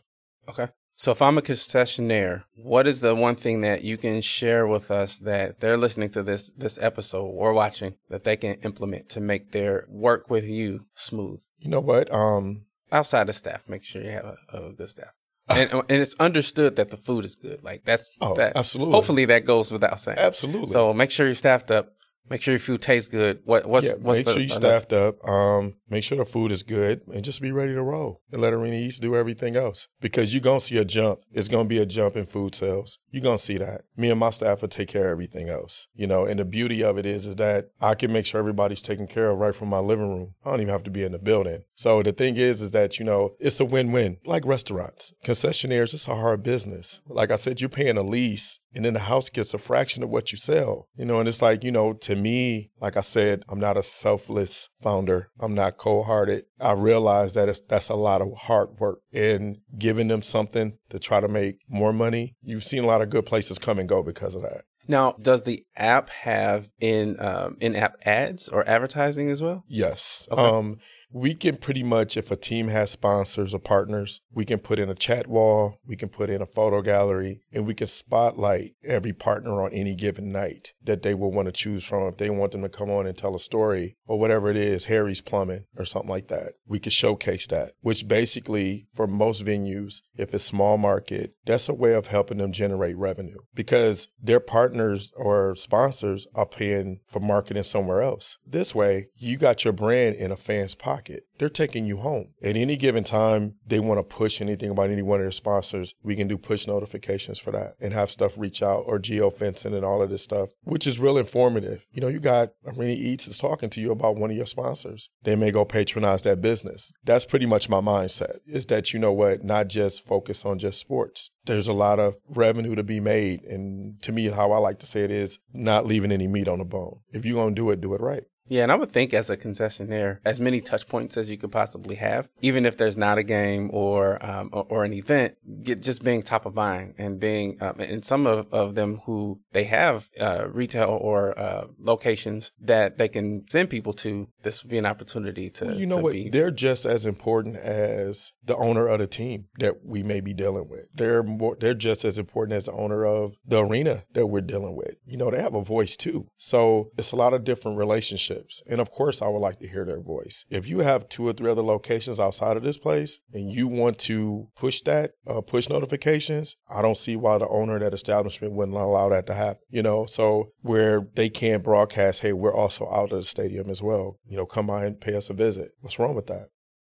Okay. 0.48 0.68
So 0.96 1.10
if 1.10 1.20
I'm 1.20 1.38
a 1.38 1.42
concessionaire, 1.42 2.44
what 2.54 2.86
is 2.86 3.00
the 3.00 3.16
one 3.16 3.34
thing 3.34 3.62
that 3.62 3.82
you 3.82 3.96
can 3.96 4.20
share 4.20 4.64
with 4.64 4.92
us 4.92 5.18
that 5.20 5.58
they're 5.58 5.76
listening 5.76 6.10
to 6.10 6.22
this 6.22 6.50
this 6.50 6.78
episode 6.78 7.24
or 7.24 7.52
watching 7.52 7.96
that 8.10 8.22
they 8.22 8.36
can 8.36 8.54
implement 8.62 9.08
to 9.10 9.20
make 9.20 9.50
their 9.50 9.86
work 9.88 10.30
with 10.30 10.44
you 10.44 10.86
smooth? 10.94 11.42
You 11.58 11.70
know 11.70 11.80
what? 11.80 12.12
Um, 12.12 12.66
Outside 12.92 13.28
of 13.28 13.34
staff, 13.34 13.68
make 13.68 13.82
sure 13.82 14.02
you 14.02 14.10
have 14.10 14.36
a, 14.52 14.56
a 14.56 14.72
good 14.72 14.88
staff. 14.88 15.10
And, 15.50 15.72
and 15.72 15.84
it's 16.02 16.14
understood 16.20 16.76
that 16.76 16.88
the 16.90 16.96
food 16.96 17.24
is 17.24 17.34
good. 17.34 17.62
Like 17.62 17.84
that's 17.84 18.10
Oh, 18.20 18.34
that. 18.34 18.56
absolutely. 18.56 18.92
Hopefully 18.94 19.24
that 19.26 19.44
goes 19.44 19.70
without 19.70 20.00
saying. 20.00 20.18
absolutely. 20.18 20.68
So 20.68 20.92
make 20.94 21.10
sure 21.10 21.26
you're 21.26 21.34
staffed 21.34 21.70
up. 21.70 21.90
Make 22.30 22.40
sure 22.42 22.52
your 22.52 22.58
food 22.58 22.80
tastes 22.80 23.08
good. 23.08 23.40
What 23.44 23.66
what's 23.66 23.86
yeah, 23.86 23.92
what's 24.00 24.20
make 24.20 24.24
the, 24.26 24.32
sure 24.32 24.40
you 24.40 24.46
enough- 24.46 24.56
staffed 24.56 24.92
up. 24.92 25.28
Um, 25.28 25.74
make 25.90 26.02
sure 26.04 26.16
the 26.18 26.24
food 26.24 26.52
is 26.52 26.62
good, 26.62 27.02
and 27.12 27.22
just 27.22 27.42
be 27.42 27.52
ready 27.52 27.74
to 27.74 27.82
roll. 27.82 28.22
And 28.32 28.40
let 28.40 28.52
Arena 28.52 28.76
Eats 28.76 28.98
do 28.98 29.14
everything 29.14 29.56
else 29.56 29.88
because 30.00 30.32
you're 30.32 30.40
gonna 30.40 30.60
see 30.60 30.78
a 30.78 30.84
jump. 30.84 31.20
It's 31.32 31.48
gonna 31.48 31.68
be 31.68 31.78
a 31.78 31.86
jump 31.86 32.16
in 32.16 32.26
food 32.26 32.54
sales. 32.54 32.98
You're 33.10 33.22
gonna 33.22 33.38
see 33.38 33.58
that. 33.58 33.82
Me 33.96 34.10
and 34.10 34.18
my 34.18 34.30
staff 34.30 34.62
will 34.62 34.68
take 34.68 34.88
care 34.88 35.04
of 35.06 35.10
everything 35.12 35.48
else. 35.48 35.86
You 35.94 36.06
know, 36.06 36.24
and 36.24 36.38
the 36.40 36.44
beauty 36.44 36.82
of 36.82 36.96
it 36.98 37.04
is, 37.06 37.26
is 37.26 37.36
that 37.36 37.68
I 37.80 37.94
can 37.94 38.12
make 38.12 38.26
sure 38.26 38.38
everybody's 38.40 38.82
taken 38.82 39.06
care 39.06 39.30
of 39.30 39.38
right 39.38 39.54
from 39.54 39.68
my 39.68 39.78
living 39.80 40.08
room. 40.08 40.34
I 40.44 40.50
don't 40.50 40.60
even 40.62 40.72
have 40.72 40.82
to 40.84 40.90
be 40.90 41.04
in 41.04 41.12
the 41.12 41.18
building. 41.18 41.64
So 41.74 42.02
the 42.02 42.12
thing 42.12 42.36
is, 42.36 42.62
is 42.62 42.70
that 42.70 42.98
you 42.98 43.04
know, 43.04 43.34
it's 43.38 43.60
a 43.60 43.64
win-win. 43.64 44.16
Like 44.24 44.46
restaurants, 44.46 45.12
concessionaires, 45.24 45.92
it's 45.92 46.08
a 46.08 46.14
hard 46.16 46.42
business. 46.42 47.00
Like 47.06 47.30
I 47.30 47.36
said, 47.36 47.60
you're 47.60 47.68
paying 47.68 47.98
a 47.98 48.02
lease 48.02 48.60
and 48.74 48.84
then 48.84 48.94
the 48.94 49.00
house 49.00 49.28
gets 49.30 49.54
a 49.54 49.58
fraction 49.58 50.02
of 50.02 50.10
what 50.10 50.32
you 50.32 50.38
sell. 50.38 50.88
You 50.96 51.04
know, 51.04 51.20
and 51.20 51.28
it's 51.28 51.42
like, 51.42 51.64
you 51.64 51.72
know, 51.72 51.92
to 51.92 52.16
me, 52.16 52.70
like 52.80 52.96
I 52.96 53.02
said, 53.02 53.44
I'm 53.48 53.60
not 53.60 53.76
a 53.76 53.82
selfless 53.82 54.68
founder. 54.82 55.30
I'm 55.40 55.54
not 55.54 55.76
cold-hearted. 55.76 56.44
I 56.60 56.72
realize 56.72 57.34
that 57.34 57.48
it's, 57.48 57.60
that's 57.60 57.88
a 57.88 57.94
lot 57.94 58.22
of 58.22 58.32
hard 58.36 58.78
work 58.78 59.00
and 59.12 59.58
giving 59.78 60.08
them 60.08 60.22
something 60.22 60.78
to 60.90 60.98
try 60.98 61.20
to 61.20 61.28
make 61.28 61.58
more 61.68 61.92
money. 61.92 62.36
You've 62.42 62.64
seen 62.64 62.84
a 62.84 62.86
lot 62.86 63.02
of 63.02 63.10
good 63.10 63.26
places 63.26 63.58
come 63.58 63.78
and 63.78 63.88
go 63.88 64.02
because 64.02 64.34
of 64.34 64.42
that. 64.42 64.64
Now, 64.86 65.12
does 65.12 65.44
the 65.44 65.64
app 65.76 66.10
have 66.10 66.68
in 66.78 67.16
um, 67.18 67.56
in 67.60 67.74
app 67.74 67.96
ads 68.04 68.50
or 68.50 68.68
advertising 68.68 69.30
as 69.30 69.40
well? 69.40 69.64
Yes. 69.66 70.28
Okay. 70.30 70.42
Um, 70.42 70.76
we 71.14 71.32
can 71.32 71.56
pretty 71.56 71.84
much, 71.84 72.16
if 72.16 72.32
a 72.32 72.36
team 72.36 72.66
has 72.66 72.90
sponsors 72.90 73.54
or 73.54 73.60
partners, 73.60 74.20
we 74.32 74.44
can 74.44 74.58
put 74.58 74.80
in 74.80 74.90
a 74.90 74.96
chat 74.96 75.28
wall, 75.28 75.78
we 75.86 75.94
can 75.94 76.08
put 76.08 76.28
in 76.28 76.42
a 76.42 76.46
photo 76.46 76.82
gallery, 76.82 77.40
and 77.52 77.64
we 77.64 77.72
can 77.72 77.86
spotlight 77.86 78.72
every 78.82 79.12
partner 79.12 79.62
on 79.62 79.72
any 79.72 79.94
given 79.94 80.32
night 80.32 80.74
that 80.82 81.02
they 81.02 81.14
will 81.14 81.30
want 81.30 81.46
to 81.46 81.52
choose 81.52 81.84
from. 81.84 82.08
If 82.08 82.16
they 82.16 82.30
want 82.30 82.50
them 82.50 82.62
to 82.62 82.68
come 82.68 82.90
on 82.90 83.06
and 83.06 83.16
tell 83.16 83.36
a 83.36 83.38
story 83.38 83.96
or 84.06 84.18
whatever 84.18 84.50
it 84.50 84.56
is, 84.56 84.86
Harry's 84.86 85.20
Plumbing 85.20 85.66
or 85.76 85.84
something 85.84 86.10
like 86.10 86.26
that, 86.28 86.54
we 86.66 86.80
could 86.80 86.92
showcase 86.92 87.46
that, 87.46 87.74
which 87.80 88.08
basically, 88.08 88.88
for 88.92 89.06
most 89.06 89.44
venues, 89.44 90.02
if 90.16 90.34
it's 90.34 90.42
small 90.42 90.78
market, 90.78 91.36
that's 91.46 91.68
a 91.68 91.74
way 91.74 91.94
of 91.94 92.08
helping 92.08 92.38
them 92.38 92.50
generate 92.50 92.96
revenue 92.96 93.38
because 93.54 94.08
their 94.20 94.40
partners 94.40 95.12
or 95.14 95.54
sponsors 95.54 96.26
are 96.34 96.44
paying 96.44 96.98
for 97.06 97.20
marketing 97.20 97.62
somewhere 97.62 98.02
else. 98.02 98.38
This 98.44 98.74
way, 98.74 99.10
you 99.14 99.36
got 99.36 99.62
your 99.62 99.72
brand 99.72 100.16
in 100.16 100.32
a 100.32 100.36
fan's 100.36 100.74
pocket. 100.74 101.03
They're 101.38 101.48
taking 101.48 101.86
you 101.86 101.98
home. 101.98 102.28
At 102.42 102.56
any 102.56 102.76
given 102.76 103.04
time, 103.04 103.54
they 103.66 103.80
want 103.80 103.98
to 103.98 104.02
push 104.02 104.40
anything 104.40 104.70
about 104.70 104.90
any 104.90 105.02
one 105.02 105.20
of 105.20 105.24
their 105.24 105.32
sponsors. 105.32 105.94
We 106.02 106.16
can 106.16 106.28
do 106.28 106.38
push 106.38 106.66
notifications 106.66 107.38
for 107.38 107.50
that 107.52 107.74
and 107.80 107.92
have 107.92 108.10
stuff 108.10 108.38
reach 108.38 108.62
out 108.62 108.84
or 108.86 108.98
geofencing 108.98 109.74
and 109.74 109.84
all 109.84 110.02
of 110.02 110.10
this 110.10 110.22
stuff, 110.22 110.50
which 110.62 110.86
is 110.86 110.98
real 110.98 111.18
informative. 111.18 111.86
You 111.92 112.00
know, 112.00 112.08
you 112.08 112.20
got 112.20 112.52
Arena 112.66 112.92
Eats 112.92 113.26
is 113.26 113.38
talking 113.38 113.70
to 113.70 113.80
you 113.80 113.90
about 113.90 114.16
one 114.16 114.30
of 114.30 114.36
your 114.36 114.46
sponsors. 114.46 115.10
They 115.22 115.36
may 115.36 115.50
go 115.50 115.64
patronize 115.64 116.22
that 116.22 116.40
business. 116.40 116.92
That's 117.04 117.24
pretty 117.24 117.46
much 117.46 117.68
my 117.68 117.80
mindset 117.80 118.38
is 118.46 118.66
that, 118.66 118.92
you 118.92 119.00
know 119.00 119.12
what, 119.12 119.44
not 119.44 119.68
just 119.68 120.06
focus 120.06 120.44
on 120.44 120.58
just 120.58 120.80
sports. 120.80 121.30
There's 121.44 121.68
a 121.68 121.72
lot 121.72 121.98
of 121.98 122.16
revenue 122.28 122.74
to 122.74 122.82
be 122.82 123.00
made. 123.00 123.42
And 123.42 124.00
to 124.02 124.12
me, 124.12 124.28
how 124.28 124.52
I 124.52 124.58
like 124.58 124.78
to 124.80 124.86
say 124.86 125.02
it 125.02 125.10
is 125.10 125.38
not 125.52 125.86
leaving 125.86 126.12
any 126.12 126.26
meat 126.26 126.48
on 126.48 126.58
the 126.58 126.64
bone. 126.64 127.00
If 127.12 127.24
you're 127.24 127.34
going 127.34 127.54
to 127.54 127.60
do 127.60 127.70
it, 127.70 127.80
do 127.80 127.94
it 127.94 128.00
right. 128.00 128.24
Yeah, 128.48 128.62
and 128.62 128.72
I 128.72 128.74
would 128.74 128.92
think 128.92 129.14
as 129.14 129.30
a 129.30 129.36
concessionaire, 129.36 130.18
as 130.24 130.38
many 130.38 130.60
touch 130.60 130.86
points 130.86 131.16
as 131.16 131.30
you 131.30 131.38
could 131.38 131.52
possibly 131.52 131.94
have, 131.96 132.28
even 132.42 132.66
if 132.66 132.76
there's 132.76 132.96
not 132.96 133.16
a 133.16 133.22
game 133.22 133.70
or 133.72 134.24
um, 134.24 134.50
or, 134.52 134.66
or 134.68 134.84
an 134.84 134.92
event, 134.92 135.36
get, 135.62 135.80
just 135.80 136.04
being 136.04 136.22
top 136.22 136.44
of 136.44 136.54
mind 136.54 136.94
and 136.98 137.18
being, 137.18 137.56
um, 137.62 137.80
and 137.80 138.04
some 138.04 138.26
of, 138.26 138.52
of 138.52 138.74
them 138.74 139.00
who 139.06 139.40
they 139.52 139.64
have 139.64 140.10
uh, 140.20 140.46
retail 140.50 140.98
or 141.00 141.38
uh, 141.38 141.66
locations 141.78 142.52
that 142.60 142.98
they 142.98 143.08
can 143.08 143.46
send 143.48 143.70
people 143.70 143.94
to, 143.94 144.28
this 144.42 144.62
would 144.62 144.70
be 144.70 144.78
an 144.78 144.86
opportunity 144.86 145.48
to. 145.48 145.66
Well, 145.66 145.74
you 145.74 145.86
know 145.86 145.96
to 145.96 146.02
what? 146.02 146.12
Be, 146.12 146.28
They're 146.28 146.50
just 146.50 146.84
as 146.84 147.06
important 147.06 147.56
as 147.56 148.32
the 148.44 148.56
owner 148.56 148.88
of 148.88 148.98
the 148.98 149.06
team 149.06 149.46
that 149.58 149.84
we 149.84 150.02
may 150.02 150.20
be 150.20 150.34
dealing 150.34 150.68
with. 150.68 150.86
They're 150.94 151.22
more. 151.22 151.56
They're 151.58 151.72
just 151.72 152.04
as 152.04 152.18
important 152.18 152.56
as 152.56 152.64
the 152.64 152.72
owner 152.72 153.06
of 153.06 153.36
the 153.46 153.64
arena 153.64 154.04
that 154.12 154.26
we're 154.26 154.42
dealing 154.42 154.76
with. 154.76 154.96
You 155.06 155.16
know, 155.16 155.30
they 155.30 155.40
have 155.40 155.54
a 155.54 155.62
voice 155.62 155.96
too. 155.96 156.26
So 156.36 156.90
it's 156.98 157.12
a 157.12 157.16
lot 157.16 157.32
of 157.32 157.44
different 157.44 157.78
relationships 157.78 158.33
relationships. 158.34 158.62
And 158.68 158.80
of 158.80 158.90
course, 158.90 159.22
I 159.22 159.28
would 159.28 159.38
like 159.38 159.58
to 159.60 159.68
hear 159.68 159.84
their 159.84 160.00
voice. 160.00 160.44
If 160.50 160.66
you 160.66 160.80
have 160.80 161.08
two 161.08 161.26
or 161.26 161.32
three 161.32 161.50
other 161.50 161.62
locations 161.62 162.20
outside 162.20 162.56
of 162.56 162.62
this 162.62 162.78
place 162.78 163.18
and 163.32 163.50
you 163.50 163.68
want 163.68 163.98
to 164.00 164.48
push 164.56 164.80
that, 164.82 165.12
uh, 165.26 165.40
push 165.40 165.68
notifications, 165.68 166.56
I 166.68 166.82
don't 166.82 166.96
see 166.96 167.16
why 167.16 167.38
the 167.38 167.48
owner 167.48 167.76
of 167.76 167.80
that 167.80 167.94
establishment 167.94 168.54
wouldn't 168.54 168.76
allow 168.76 169.08
that 169.10 169.26
to 169.26 169.34
happen. 169.34 169.62
You 169.70 169.82
know, 169.82 170.06
so 170.06 170.52
where 170.62 171.06
they 171.14 171.28
can't 171.28 171.64
broadcast, 171.64 172.20
hey, 172.20 172.32
we're 172.32 172.54
also 172.54 172.88
out 172.90 173.12
of 173.12 173.18
the 173.18 173.24
stadium 173.24 173.70
as 173.70 173.82
well. 173.82 174.18
You 174.26 174.36
know, 174.36 174.46
come 174.46 174.66
by 174.66 174.84
and 174.84 175.00
pay 175.00 175.14
us 175.14 175.30
a 175.30 175.34
visit. 175.34 175.72
What's 175.80 175.98
wrong 175.98 176.14
with 176.14 176.26
that? 176.26 176.48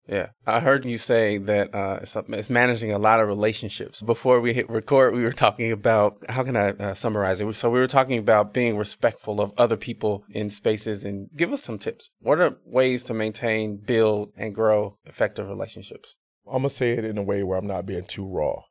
Yeah, 0.09 0.29
I 0.47 0.59
heard 0.59 0.85
you 0.85 0.97
say 0.97 1.37
that 1.37 1.73
uh, 1.75 1.99
it's, 2.01 2.15
it's, 2.15 2.49
managing 2.49 2.91
a 2.91 2.97
lot 2.97 3.19
of 3.19 3.27
relationships. 3.27 4.01
Before 4.01 4.41
we 4.41 4.53
hit 4.53 4.67
record, 4.67 5.13
we 5.13 5.21
were 5.21 5.31
talking 5.31 5.71
about 5.71 6.17
how 6.29 6.43
can 6.43 6.55
I 6.55 6.69
uh, 6.71 6.93
summarize 6.95 7.41
it? 7.41 7.55
So 7.55 7.69
we 7.69 7.79
were 7.79 7.85
talking 7.85 8.17
about 8.17 8.51
being 8.51 8.75
respectful 8.75 9.39
of 9.39 9.53
other 9.55 9.77
people 9.77 10.23
in 10.31 10.49
spaces, 10.49 11.03
and 11.03 11.29
give 11.35 11.53
us 11.53 11.61
some 11.61 11.77
tips. 11.77 12.09
What 12.21 12.39
are 12.39 12.57
ways 12.65 13.03
to 13.05 13.13
maintain, 13.13 13.77
build, 13.77 14.31
and 14.35 14.55
grow 14.55 14.97
effective 15.05 15.47
relationships? 15.47 16.15
I'm 16.47 16.59
gonna 16.59 16.69
say 16.69 16.93
it 16.93 17.05
in 17.05 17.19
a 17.19 17.23
way 17.23 17.43
where 17.43 17.59
I'm 17.59 17.67
not 17.67 17.85
being 17.85 18.05
too 18.05 18.27
raw 18.27 18.63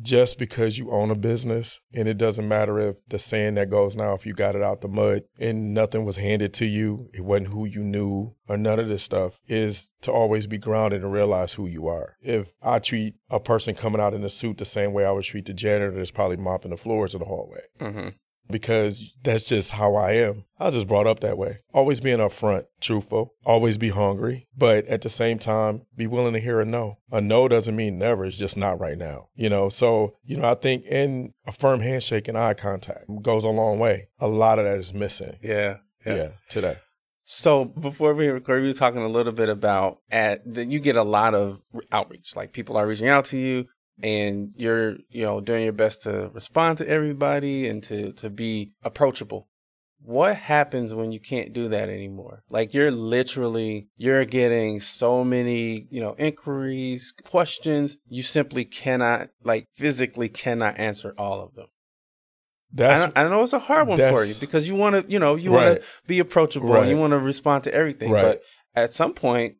just 0.00 0.38
because 0.38 0.78
you 0.78 0.90
own 0.90 1.10
a 1.10 1.14
business 1.14 1.80
and 1.92 2.08
it 2.08 2.18
doesn't 2.18 2.48
matter 2.48 2.78
if 2.78 2.98
the 3.08 3.18
saying 3.18 3.54
that 3.54 3.70
goes 3.70 3.96
now 3.96 4.14
if 4.14 4.26
you 4.26 4.34
got 4.34 4.54
it 4.54 4.62
out 4.62 4.80
the 4.80 4.88
mud 4.88 5.22
and 5.38 5.74
nothing 5.74 6.04
was 6.04 6.16
handed 6.16 6.52
to 6.54 6.66
you 6.66 7.08
it 7.12 7.24
wasn't 7.24 7.48
who 7.48 7.64
you 7.64 7.82
knew 7.82 8.34
or 8.48 8.56
none 8.56 8.78
of 8.78 8.88
this 8.88 9.02
stuff 9.02 9.40
is 9.46 9.92
to 10.00 10.12
always 10.12 10.46
be 10.46 10.58
grounded 10.58 11.02
and 11.02 11.12
realize 11.12 11.54
who 11.54 11.66
you 11.66 11.86
are. 11.86 12.16
If 12.20 12.54
i 12.62 12.78
treat 12.78 13.14
a 13.30 13.40
person 13.40 13.74
coming 13.74 14.00
out 14.00 14.14
in 14.14 14.24
a 14.24 14.30
suit 14.30 14.58
the 14.58 14.64
same 14.64 14.92
way 14.92 15.04
i 15.04 15.10
would 15.10 15.24
treat 15.24 15.46
the 15.46 15.54
janitor 15.54 15.90
that's 15.90 16.10
probably 16.10 16.36
mopping 16.36 16.70
the 16.70 16.76
floors 16.76 17.14
in 17.14 17.20
the 17.20 17.26
hallway. 17.26 17.60
Mm-hmm 17.80 18.08
because 18.50 19.12
that's 19.22 19.46
just 19.46 19.72
how 19.72 19.94
I 19.94 20.12
am. 20.12 20.44
I 20.58 20.66
was 20.66 20.74
just 20.74 20.88
brought 20.88 21.06
up 21.06 21.20
that 21.20 21.38
way. 21.38 21.58
Always 21.72 22.00
being 22.00 22.18
upfront, 22.18 22.64
truthful, 22.80 23.34
always 23.44 23.78
be 23.78 23.90
hungry, 23.90 24.48
but 24.56 24.84
at 24.86 25.02
the 25.02 25.10
same 25.10 25.38
time, 25.38 25.82
be 25.96 26.06
willing 26.06 26.32
to 26.32 26.40
hear 26.40 26.60
a 26.60 26.64
no. 26.64 26.98
A 27.12 27.20
no 27.20 27.48
doesn't 27.48 27.76
mean 27.76 27.98
never, 27.98 28.24
it's 28.24 28.38
just 28.38 28.56
not 28.56 28.80
right 28.80 28.98
now. 28.98 29.28
You 29.34 29.48
know, 29.48 29.68
so, 29.68 30.16
you 30.24 30.36
know, 30.36 30.50
I 30.50 30.54
think 30.54 30.84
in 30.86 31.34
a 31.46 31.52
firm 31.52 31.80
handshake 31.80 32.28
and 32.28 32.36
eye 32.36 32.54
contact 32.54 33.04
goes 33.22 33.44
a 33.44 33.50
long 33.50 33.78
way. 33.78 34.08
A 34.18 34.28
lot 34.28 34.58
of 34.58 34.64
that 34.64 34.78
is 34.78 34.92
missing. 34.92 35.36
Yeah. 35.42 35.78
Yeah, 36.06 36.14
yeah 36.14 36.28
today. 36.48 36.76
So 37.30 37.66
before 37.66 38.14
we 38.14 38.28
record, 38.28 38.62
we 38.62 38.68
were 38.68 38.72
talking 38.72 39.02
a 39.02 39.08
little 39.08 39.34
bit 39.34 39.50
about 39.50 39.98
at 40.10 40.50
that 40.54 40.68
you 40.68 40.80
get 40.80 40.96
a 40.96 41.02
lot 41.02 41.34
of 41.34 41.60
outreach. 41.92 42.34
Like 42.34 42.54
people 42.54 42.78
are 42.78 42.86
reaching 42.86 43.08
out 43.08 43.26
to 43.26 43.36
you, 43.36 43.66
and 44.02 44.52
you're 44.56 44.96
you 45.10 45.22
know 45.22 45.40
doing 45.40 45.64
your 45.64 45.72
best 45.72 46.02
to 46.02 46.30
respond 46.32 46.78
to 46.78 46.88
everybody 46.88 47.66
and 47.66 47.82
to 47.82 48.12
to 48.12 48.30
be 48.30 48.72
approachable 48.82 49.48
what 50.00 50.36
happens 50.36 50.94
when 50.94 51.10
you 51.10 51.18
can't 51.18 51.52
do 51.52 51.68
that 51.68 51.88
anymore 51.88 52.44
like 52.48 52.72
you're 52.72 52.90
literally 52.90 53.88
you're 53.96 54.24
getting 54.24 54.78
so 54.78 55.24
many 55.24 55.86
you 55.90 56.00
know 56.00 56.14
inquiries 56.18 57.12
questions 57.24 57.96
you 58.08 58.22
simply 58.22 58.64
cannot 58.64 59.28
like 59.42 59.66
physically 59.74 60.28
cannot 60.28 60.78
answer 60.78 61.14
all 61.18 61.40
of 61.40 61.54
them 61.54 61.66
that's, 62.72 63.12
I, 63.16 63.24
I 63.24 63.28
know 63.28 63.42
it's 63.42 63.52
a 63.52 63.58
hard 63.58 63.88
one 63.88 63.98
for 63.98 64.24
you 64.24 64.34
because 64.38 64.68
you 64.68 64.74
want 64.74 64.94
to, 64.94 65.10
you 65.10 65.18
know, 65.18 65.36
you 65.36 65.54
right. 65.54 65.68
want 65.70 65.80
to 65.80 65.86
be 66.06 66.18
approachable 66.18 66.68
right. 66.68 66.80
and 66.80 66.90
you 66.90 66.98
want 66.98 67.12
to 67.12 67.18
respond 67.18 67.64
to 67.64 67.72
everything. 67.74 68.10
Right. 68.10 68.22
But 68.22 68.42
at 68.74 68.92
some 68.92 69.14
point, 69.14 69.56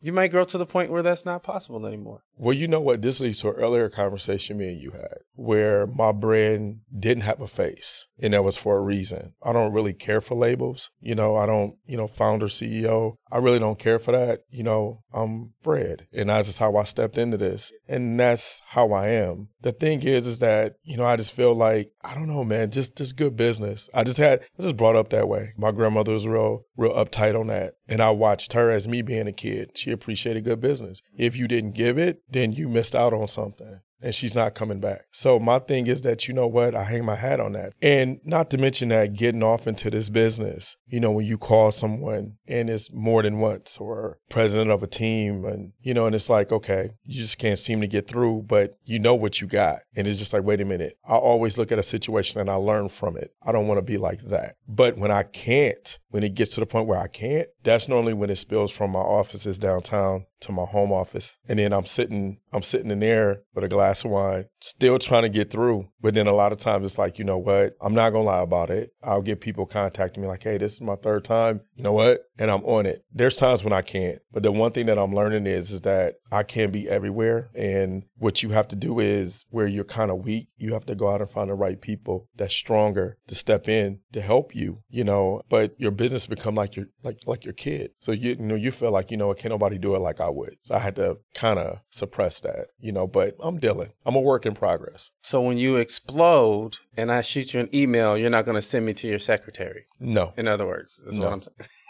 you 0.00 0.12
might 0.12 0.28
grow 0.28 0.44
to 0.44 0.58
the 0.58 0.66
point 0.66 0.90
where 0.90 1.02
that's 1.02 1.24
not 1.24 1.42
possible 1.42 1.86
anymore. 1.86 2.22
Well, 2.40 2.56
you 2.56 2.68
know 2.68 2.80
what? 2.80 3.02
This 3.02 3.20
leads 3.20 3.40
to 3.40 3.50
an 3.50 3.56
earlier 3.56 3.90
conversation 3.90 4.56
me 4.56 4.68
and 4.68 4.80
you 4.80 4.92
had 4.92 5.18
where 5.34 5.86
my 5.86 6.10
brand 6.10 6.80
didn't 6.98 7.24
have 7.24 7.40
a 7.40 7.46
face 7.46 8.06
and 8.18 8.32
that 8.32 8.44
was 8.44 8.56
for 8.56 8.78
a 8.78 8.82
reason. 8.82 9.34
I 9.42 9.52
don't 9.52 9.74
really 9.74 9.92
care 9.92 10.22
for 10.22 10.34
labels. 10.34 10.90
You 11.00 11.14
know, 11.14 11.36
I 11.36 11.44
don't, 11.44 11.76
you 11.86 11.98
know, 11.98 12.06
founder, 12.06 12.46
CEO. 12.46 13.16
I 13.30 13.38
really 13.38 13.58
don't 13.58 13.78
care 13.78 13.98
for 13.98 14.12
that. 14.12 14.40
You 14.48 14.62
know, 14.62 15.02
I'm 15.12 15.52
Fred 15.62 16.06
and 16.14 16.30
that's 16.30 16.48
just 16.48 16.58
how 16.60 16.76
I 16.76 16.84
stepped 16.84 17.18
into 17.18 17.36
this 17.36 17.72
and 17.86 18.18
that's 18.18 18.62
how 18.68 18.92
I 18.92 19.08
am. 19.08 19.48
The 19.60 19.72
thing 19.72 20.02
is, 20.02 20.26
is 20.26 20.38
that, 20.38 20.76
you 20.82 20.96
know, 20.96 21.04
I 21.04 21.16
just 21.16 21.34
feel 21.34 21.54
like, 21.54 21.92
I 22.02 22.14
don't 22.14 22.28
know, 22.28 22.44
man, 22.44 22.70
just, 22.70 22.96
just 22.96 23.16
good 23.16 23.36
business. 23.36 23.90
I 23.92 24.04
just 24.04 24.16
had, 24.16 24.40
I 24.58 24.62
just 24.62 24.78
brought 24.78 24.96
up 24.96 25.10
that 25.10 25.28
way. 25.28 25.52
My 25.58 25.72
grandmother 25.72 26.12
was 26.12 26.26
real, 26.26 26.64
real 26.76 26.94
uptight 26.94 27.38
on 27.38 27.48
that. 27.48 27.74
And 27.86 28.00
I 28.00 28.10
watched 28.10 28.54
her 28.54 28.70
as 28.70 28.88
me 28.88 29.02
being 29.02 29.26
a 29.26 29.32
kid. 29.32 29.72
She 29.74 29.90
appreciated 29.90 30.44
good 30.44 30.60
business. 30.60 31.02
If 31.16 31.36
you 31.36 31.48
didn't 31.48 31.72
give 31.72 31.98
it, 31.98 32.22
then 32.30 32.52
you 32.52 32.68
missed 32.68 32.94
out 32.94 33.12
on 33.12 33.28
something 33.28 33.80
and 34.02 34.14
she's 34.14 34.34
not 34.34 34.54
coming 34.54 34.80
back. 34.80 35.02
So 35.12 35.38
my 35.38 35.58
thing 35.58 35.86
is 35.86 36.02
that 36.02 36.26
you 36.26 36.34
know 36.34 36.46
what, 36.46 36.74
I 36.74 36.84
hang 36.84 37.04
my 37.04 37.16
hat 37.16 37.40
on 37.40 37.52
that. 37.52 37.74
And 37.82 38.20
not 38.24 38.50
to 38.50 38.58
mention 38.58 38.88
that 38.88 39.14
getting 39.14 39.42
off 39.42 39.66
into 39.66 39.90
this 39.90 40.08
business, 40.08 40.76
you 40.86 41.00
know, 41.00 41.10
when 41.10 41.26
you 41.26 41.38
call 41.38 41.70
someone 41.70 42.36
and 42.46 42.70
it's 42.70 42.92
more 42.92 43.22
than 43.22 43.38
once 43.38 43.78
or 43.78 44.18
president 44.28 44.70
of 44.70 44.82
a 44.82 44.86
team 44.86 45.44
and 45.44 45.72
you 45.80 45.94
know, 45.94 46.06
and 46.06 46.14
it's 46.14 46.30
like, 46.30 46.52
okay, 46.52 46.90
you 47.04 47.20
just 47.20 47.38
can't 47.38 47.58
seem 47.58 47.80
to 47.80 47.86
get 47.86 48.08
through, 48.08 48.44
but 48.46 48.76
you 48.84 48.98
know 48.98 49.14
what 49.14 49.40
you 49.40 49.46
got. 49.46 49.80
And 49.96 50.06
it's 50.06 50.18
just 50.18 50.32
like, 50.32 50.44
wait 50.44 50.60
a 50.60 50.64
minute. 50.64 50.94
I 51.06 51.14
always 51.14 51.58
look 51.58 51.72
at 51.72 51.78
a 51.78 51.82
situation 51.82 52.40
and 52.40 52.50
I 52.50 52.54
learn 52.54 52.88
from 52.88 53.16
it. 53.16 53.32
I 53.42 53.52
don't 53.52 53.68
want 53.68 53.78
to 53.78 53.82
be 53.82 53.98
like 53.98 54.22
that. 54.22 54.56
But 54.68 54.96
when 54.96 55.10
I 55.10 55.24
can't, 55.24 55.98
when 56.10 56.22
it 56.22 56.34
gets 56.34 56.54
to 56.54 56.60
the 56.60 56.66
point 56.66 56.86
where 56.86 56.98
I 56.98 57.06
can't, 57.06 57.48
that's 57.62 57.88
normally 57.88 58.12
when 58.12 58.30
it 58.30 58.36
spills 58.36 58.70
from 58.70 58.90
my 58.92 59.00
offices 59.00 59.58
downtown 59.58 60.26
to 60.40 60.52
my 60.52 60.64
home 60.64 60.92
office. 60.92 61.38
And 61.48 61.58
then 61.58 61.72
I'm 61.72 61.84
sitting, 61.84 62.38
I'm 62.52 62.62
sitting 62.62 62.90
in 62.90 63.00
there 63.00 63.42
with 63.54 63.64
a 63.64 63.68
glass 63.68 64.04
of 64.04 64.10
wine, 64.10 64.46
still 64.60 64.98
trying 64.98 65.22
to 65.22 65.28
get 65.28 65.50
through. 65.50 65.88
But 66.00 66.14
then 66.14 66.26
a 66.26 66.32
lot 66.32 66.52
of 66.52 66.58
times 66.58 66.86
it's 66.86 66.98
like, 66.98 67.18
you 67.18 67.24
know 67.24 67.38
what? 67.38 67.76
I'm 67.80 67.94
not 67.94 68.10
to 68.10 68.18
lie 68.20 68.40
about 68.40 68.70
it. 68.70 68.92
I'll 69.02 69.22
get 69.22 69.40
people 69.40 69.66
contacting 69.66 70.22
me 70.22 70.28
like, 70.28 70.42
Hey, 70.42 70.58
this 70.58 70.74
is 70.74 70.80
my 70.80 70.96
third 70.96 71.24
time. 71.24 71.60
You 71.76 71.84
know 71.84 71.92
what? 71.92 72.22
And 72.38 72.50
I'm 72.50 72.64
on 72.64 72.86
it. 72.86 73.04
There's 73.12 73.36
times 73.36 73.62
when 73.62 73.72
I 73.72 73.82
can't. 73.82 74.20
But 74.32 74.42
the 74.42 74.52
one 74.52 74.72
thing 74.72 74.86
that 74.86 74.98
I'm 74.98 75.14
learning 75.14 75.46
is, 75.46 75.70
is 75.70 75.82
that 75.82 76.14
I 76.32 76.42
can't 76.42 76.72
be 76.72 76.88
everywhere. 76.88 77.50
And 77.54 78.04
what 78.20 78.42
you 78.42 78.50
have 78.50 78.68
to 78.68 78.76
do 78.76 79.00
is 79.00 79.46
where 79.48 79.66
you're 79.66 79.82
kind 79.82 80.10
of 80.10 80.24
weak, 80.24 80.48
you 80.58 80.74
have 80.74 80.84
to 80.84 80.94
go 80.94 81.08
out 81.08 81.22
and 81.22 81.30
find 81.30 81.48
the 81.48 81.54
right 81.54 81.80
people 81.80 82.28
that's 82.36 82.54
stronger 82.54 83.16
to 83.26 83.34
step 83.34 83.66
in 83.66 84.00
to 84.12 84.20
help 84.20 84.54
you, 84.54 84.82
you 84.90 85.02
know, 85.02 85.40
but 85.48 85.74
your 85.80 85.90
business 85.90 86.26
become 86.26 86.54
like 86.54 86.76
your, 86.76 86.86
like, 87.02 87.20
like 87.26 87.44
your 87.46 87.54
kid. 87.54 87.92
So 87.98 88.12
you, 88.12 88.32
you 88.32 88.36
know, 88.36 88.54
you 88.54 88.70
feel 88.70 88.90
like, 88.90 89.10
you 89.10 89.16
know, 89.16 89.32
can't 89.32 89.50
nobody 89.50 89.78
do 89.78 89.96
it 89.96 90.00
like 90.00 90.20
I 90.20 90.28
would. 90.28 90.56
So 90.64 90.74
I 90.74 90.80
had 90.80 90.96
to 90.96 91.16
kind 91.32 91.58
of 91.58 91.80
suppress 91.88 92.40
that, 92.40 92.66
you 92.78 92.92
know, 92.92 93.06
but 93.06 93.36
I'm 93.40 93.58
dealing. 93.58 93.88
I'm 94.04 94.16
a 94.16 94.20
work 94.20 94.44
in 94.44 94.54
progress. 94.54 95.12
So 95.22 95.40
when 95.40 95.56
you 95.56 95.76
explode 95.76 96.76
and 96.98 97.10
I 97.10 97.22
shoot 97.22 97.54
you 97.54 97.60
an 97.60 97.74
email, 97.74 98.18
you're 98.18 98.28
not 98.28 98.44
going 98.44 98.56
to 98.56 98.62
send 98.62 98.84
me 98.84 98.92
to 98.94 99.08
your 99.08 99.18
secretary. 99.18 99.86
No. 99.98 100.34
In 100.36 100.46
other 100.46 100.66
words, 100.66 101.00
that's 101.02 101.16
no. 101.16 101.24
what 101.24 101.32
I'm 101.32 101.42
saying. 101.42 101.70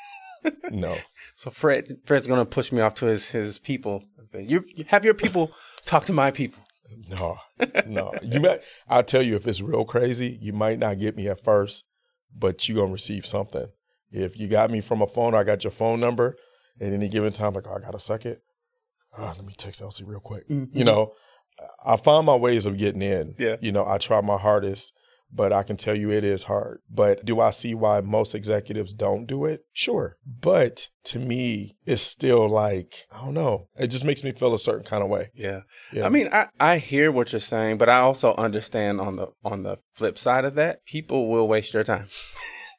no. 0.71 0.97
So 1.35 1.51
Fred, 1.51 1.99
Fred's 2.05 2.27
going 2.27 2.41
to 2.41 2.45
push 2.45 2.73
me 2.73 2.81
off 2.81 2.95
to 2.95 3.07
his, 3.07 3.31
his 3.31 3.59
people. 3.59 4.03
Say, 4.27 4.43
you, 4.43 4.65
you 4.75 4.85
have 4.89 5.05
your 5.05 5.15
people 5.15 5.53
talk 5.85 6.05
to 6.07 6.13
my 6.13 6.31
people. 6.31 6.63
No, 7.09 7.39
no. 7.87 8.13
You 8.23 8.41
might. 8.41 8.63
I'll 8.89 9.05
tell 9.05 9.23
you 9.23 9.37
if 9.37 9.47
it's 9.47 9.61
real 9.61 9.85
crazy, 9.85 10.39
you 10.41 10.53
might 10.53 10.79
not 10.79 10.99
get 10.99 11.17
me 11.17 11.29
at 11.29 11.43
first, 11.43 11.85
but 12.37 12.69
you're 12.69 12.83
gonna 12.83 12.93
receive 12.93 13.25
something. 13.25 13.67
If 14.11 14.37
you 14.37 14.49
got 14.49 14.71
me 14.71 14.81
from 14.81 15.01
a 15.01 15.07
phone, 15.07 15.35
or 15.35 15.39
I 15.39 15.45
got 15.45 15.65
your 15.65 15.71
phone 15.71 16.01
number. 16.01 16.37
At 16.81 16.95
any 16.95 17.09
given 17.09 17.33
time, 17.33 17.53
like, 17.53 17.67
oh, 17.69 17.75
I 17.75 17.81
got 17.81 17.95
a 17.95 18.01
second. 18.01 18.39
Oh, 19.19 19.35
let 19.37 19.45
me 19.45 19.53
text 19.57 19.83
LZ 19.83 20.03
real 20.07 20.21
quick. 20.21 20.49
Mm-hmm. 20.49 20.77
You 20.77 20.85
know, 20.85 21.13
I 21.85 21.97
find 21.97 22.25
my 22.25 22.37
ways 22.37 22.65
of 22.65 22.79
getting 22.79 23.03
in. 23.03 23.35
Yeah. 23.39 23.57
You 23.61 23.71
know, 23.71 23.87
I 23.87 23.99
try 23.99 24.21
my 24.23 24.39
hardest, 24.39 24.95
but 25.33 25.53
I 25.53 25.63
can 25.63 25.77
tell 25.77 25.97
you 25.97 26.11
it 26.11 26.25
is 26.25 26.45
hard. 26.45 26.81
But 26.91 27.25
do 27.25 27.41
I 27.41 27.51
see 27.51 27.75
why 27.75 28.01
most 28.01 28.35
executives 28.35 28.93
don't 28.93 29.27
do 29.27 29.45
it? 29.45 29.65
Sure. 29.73 30.17
But 30.27 30.89
to 31.05 31.19
me, 31.19 31.77
it's 31.87 32.03
still 32.03 32.49
like, 32.49 33.07
I 33.13 33.25
don't 33.25 33.35
know. 33.35 33.69
It 33.77 33.89
just 33.89 34.05
makes 34.05 34.25
me 34.25 34.33
feel 34.33 34.55
a 34.55 34.59
certain 34.59 34.85
kind 34.85 35.03
of 35.03 35.09
way. 35.09 35.31
Yeah. 35.35 35.61
yeah. 35.93 36.07
I 36.07 36.09
mean, 36.09 36.29
I, 36.33 36.49
I 36.59 36.79
hear 36.79 37.11
what 37.11 37.33
you're 37.33 37.41
saying, 37.41 37.79
but 37.79 37.89
I 37.89 38.01
also 38.01 38.35
understand 38.37 39.01
on 39.01 39.17
the 39.17 39.29
on 39.45 39.63
the 39.63 39.79
flip 39.95 40.19
side 40.19 40.45
of 40.45 40.55
that, 40.57 40.85
people 40.85 41.29
will 41.29 41.49
waste 41.49 41.75
your 41.75 41.85
time. 41.85 42.09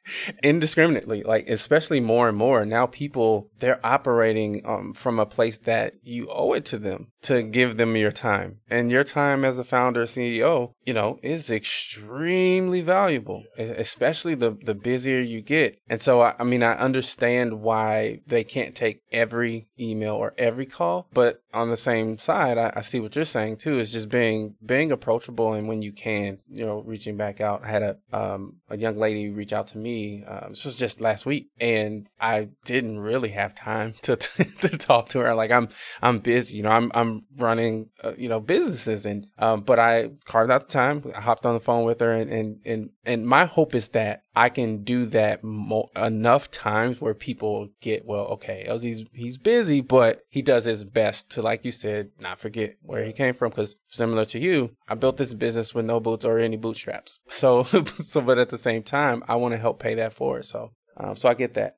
indiscriminately 0.42 1.22
like 1.22 1.48
especially 1.48 2.00
more 2.00 2.28
and 2.28 2.36
more. 2.36 2.64
Now 2.64 2.86
people 2.86 3.50
they're 3.58 3.84
operating 3.84 4.62
um, 4.64 4.92
from 4.94 5.18
a 5.18 5.26
place 5.26 5.58
that 5.58 5.94
you 6.02 6.28
owe 6.30 6.52
it 6.52 6.64
to 6.66 6.78
them 6.78 7.08
to 7.22 7.42
give 7.42 7.76
them 7.76 7.96
your 7.96 8.12
time. 8.12 8.60
And 8.70 8.90
your 8.90 9.04
time 9.04 9.44
as 9.44 9.58
a 9.58 9.64
founder 9.64 10.04
ceo 10.04 10.72
you 10.84 10.94
know 10.94 11.18
is 11.22 11.50
extremely 11.50 12.80
valuable 12.80 13.44
especially 13.58 14.34
the 14.34 14.56
the 14.64 14.74
busier 14.74 15.20
you 15.20 15.40
get. 15.40 15.78
And 15.88 16.00
so 16.00 16.20
I, 16.20 16.34
I 16.38 16.44
mean 16.44 16.62
i 16.62 16.74
understand 16.74 17.60
why 17.60 18.20
they 18.26 18.44
can't 18.44 18.74
take 18.74 19.02
every 19.12 19.68
email 19.78 20.14
or 20.14 20.34
every 20.38 20.66
call 20.66 21.08
but 21.12 21.41
on 21.52 21.70
the 21.70 21.76
same 21.76 22.18
side 22.18 22.58
I, 22.58 22.72
I 22.76 22.82
see 22.82 23.00
what 23.00 23.14
you're 23.16 23.24
saying 23.24 23.58
too 23.58 23.78
is 23.78 23.92
just 23.92 24.08
being 24.08 24.54
being 24.64 24.92
approachable 24.92 25.52
and 25.52 25.68
when 25.68 25.82
you 25.82 25.92
can 25.92 26.38
you 26.50 26.64
know 26.64 26.80
reaching 26.80 27.16
back 27.16 27.40
out 27.40 27.62
i 27.64 27.68
had 27.68 27.82
a 27.82 27.96
um 28.12 28.56
a 28.72 28.78
young 28.78 28.96
lady 28.96 29.30
reach 29.30 29.52
out 29.52 29.66
to 29.68 29.78
me. 29.78 30.24
Uh, 30.26 30.48
this 30.48 30.64
was 30.64 30.76
just 30.76 31.00
last 31.00 31.26
week, 31.26 31.50
and 31.60 32.10
I 32.20 32.48
didn't 32.64 33.00
really 33.00 33.28
have 33.30 33.54
time 33.54 33.94
to 34.02 34.16
to 34.16 34.68
talk 34.78 35.10
to 35.10 35.20
her. 35.20 35.34
Like 35.34 35.50
I'm 35.50 35.68
I'm 36.00 36.18
busy, 36.18 36.56
you 36.56 36.62
know. 36.62 36.70
I'm 36.70 36.90
I'm 36.94 37.24
running 37.36 37.90
uh, 38.02 38.12
you 38.16 38.28
know 38.28 38.40
businesses, 38.40 39.04
and 39.04 39.26
um, 39.38 39.60
but 39.60 39.78
I 39.78 40.10
carved 40.24 40.50
out 40.50 40.68
the 40.68 40.72
time. 40.72 41.04
I 41.14 41.20
hopped 41.20 41.44
on 41.46 41.54
the 41.54 41.60
phone 41.60 41.84
with 41.84 42.00
her, 42.00 42.12
and 42.12 42.30
and 42.30 42.60
and 42.64 42.90
and 43.04 43.26
my 43.26 43.44
hope 43.44 43.74
is 43.74 43.90
that 43.90 44.22
I 44.34 44.48
can 44.48 44.82
do 44.82 45.06
that 45.06 45.44
mo- 45.44 45.90
enough 45.94 46.50
times 46.50 47.00
where 47.00 47.14
people 47.14 47.68
get, 47.80 48.06
well, 48.06 48.24
okay, 48.28 48.64
LZ's 48.68 49.06
he's 49.12 49.36
busy, 49.36 49.80
but 49.80 50.22
he 50.28 50.40
does 50.40 50.64
his 50.64 50.84
best 50.84 51.30
to, 51.30 51.42
like 51.42 51.64
you 51.64 51.72
said, 51.72 52.10
not 52.18 52.40
forget 52.40 52.76
where 52.82 53.04
he 53.04 53.12
came 53.12 53.34
from. 53.34 53.50
Because 53.50 53.76
similar 53.88 54.24
to 54.26 54.38
you, 54.38 54.74
I 54.88 54.94
built 54.94 55.18
this 55.18 55.34
business 55.34 55.74
with 55.74 55.84
no 55.84 56.00
boots 56.00 56.24
or 56.24 56.38
any 56.38 56.56
bootstraps. 56.56 57.18
So, 57.42 57.64
so, 57.64 58.20
but 58.20 58.38
at 58.38 58.50
the 58.50 58.58
same 58.58 58.84
time, 58.84 59.24
I 59.26 59.34
want 59.34 59.52
to 59.52 59.58
help 59.58 59.80
pay 59.80 59.94
that 59.94 60.12
forward. 60.12 60.44
So, 60.44 60.70
um, 60.96 61.16
so 61.16 61.28
I 61.28 61.34
get 61.34 61.54
that. 61.54 61.76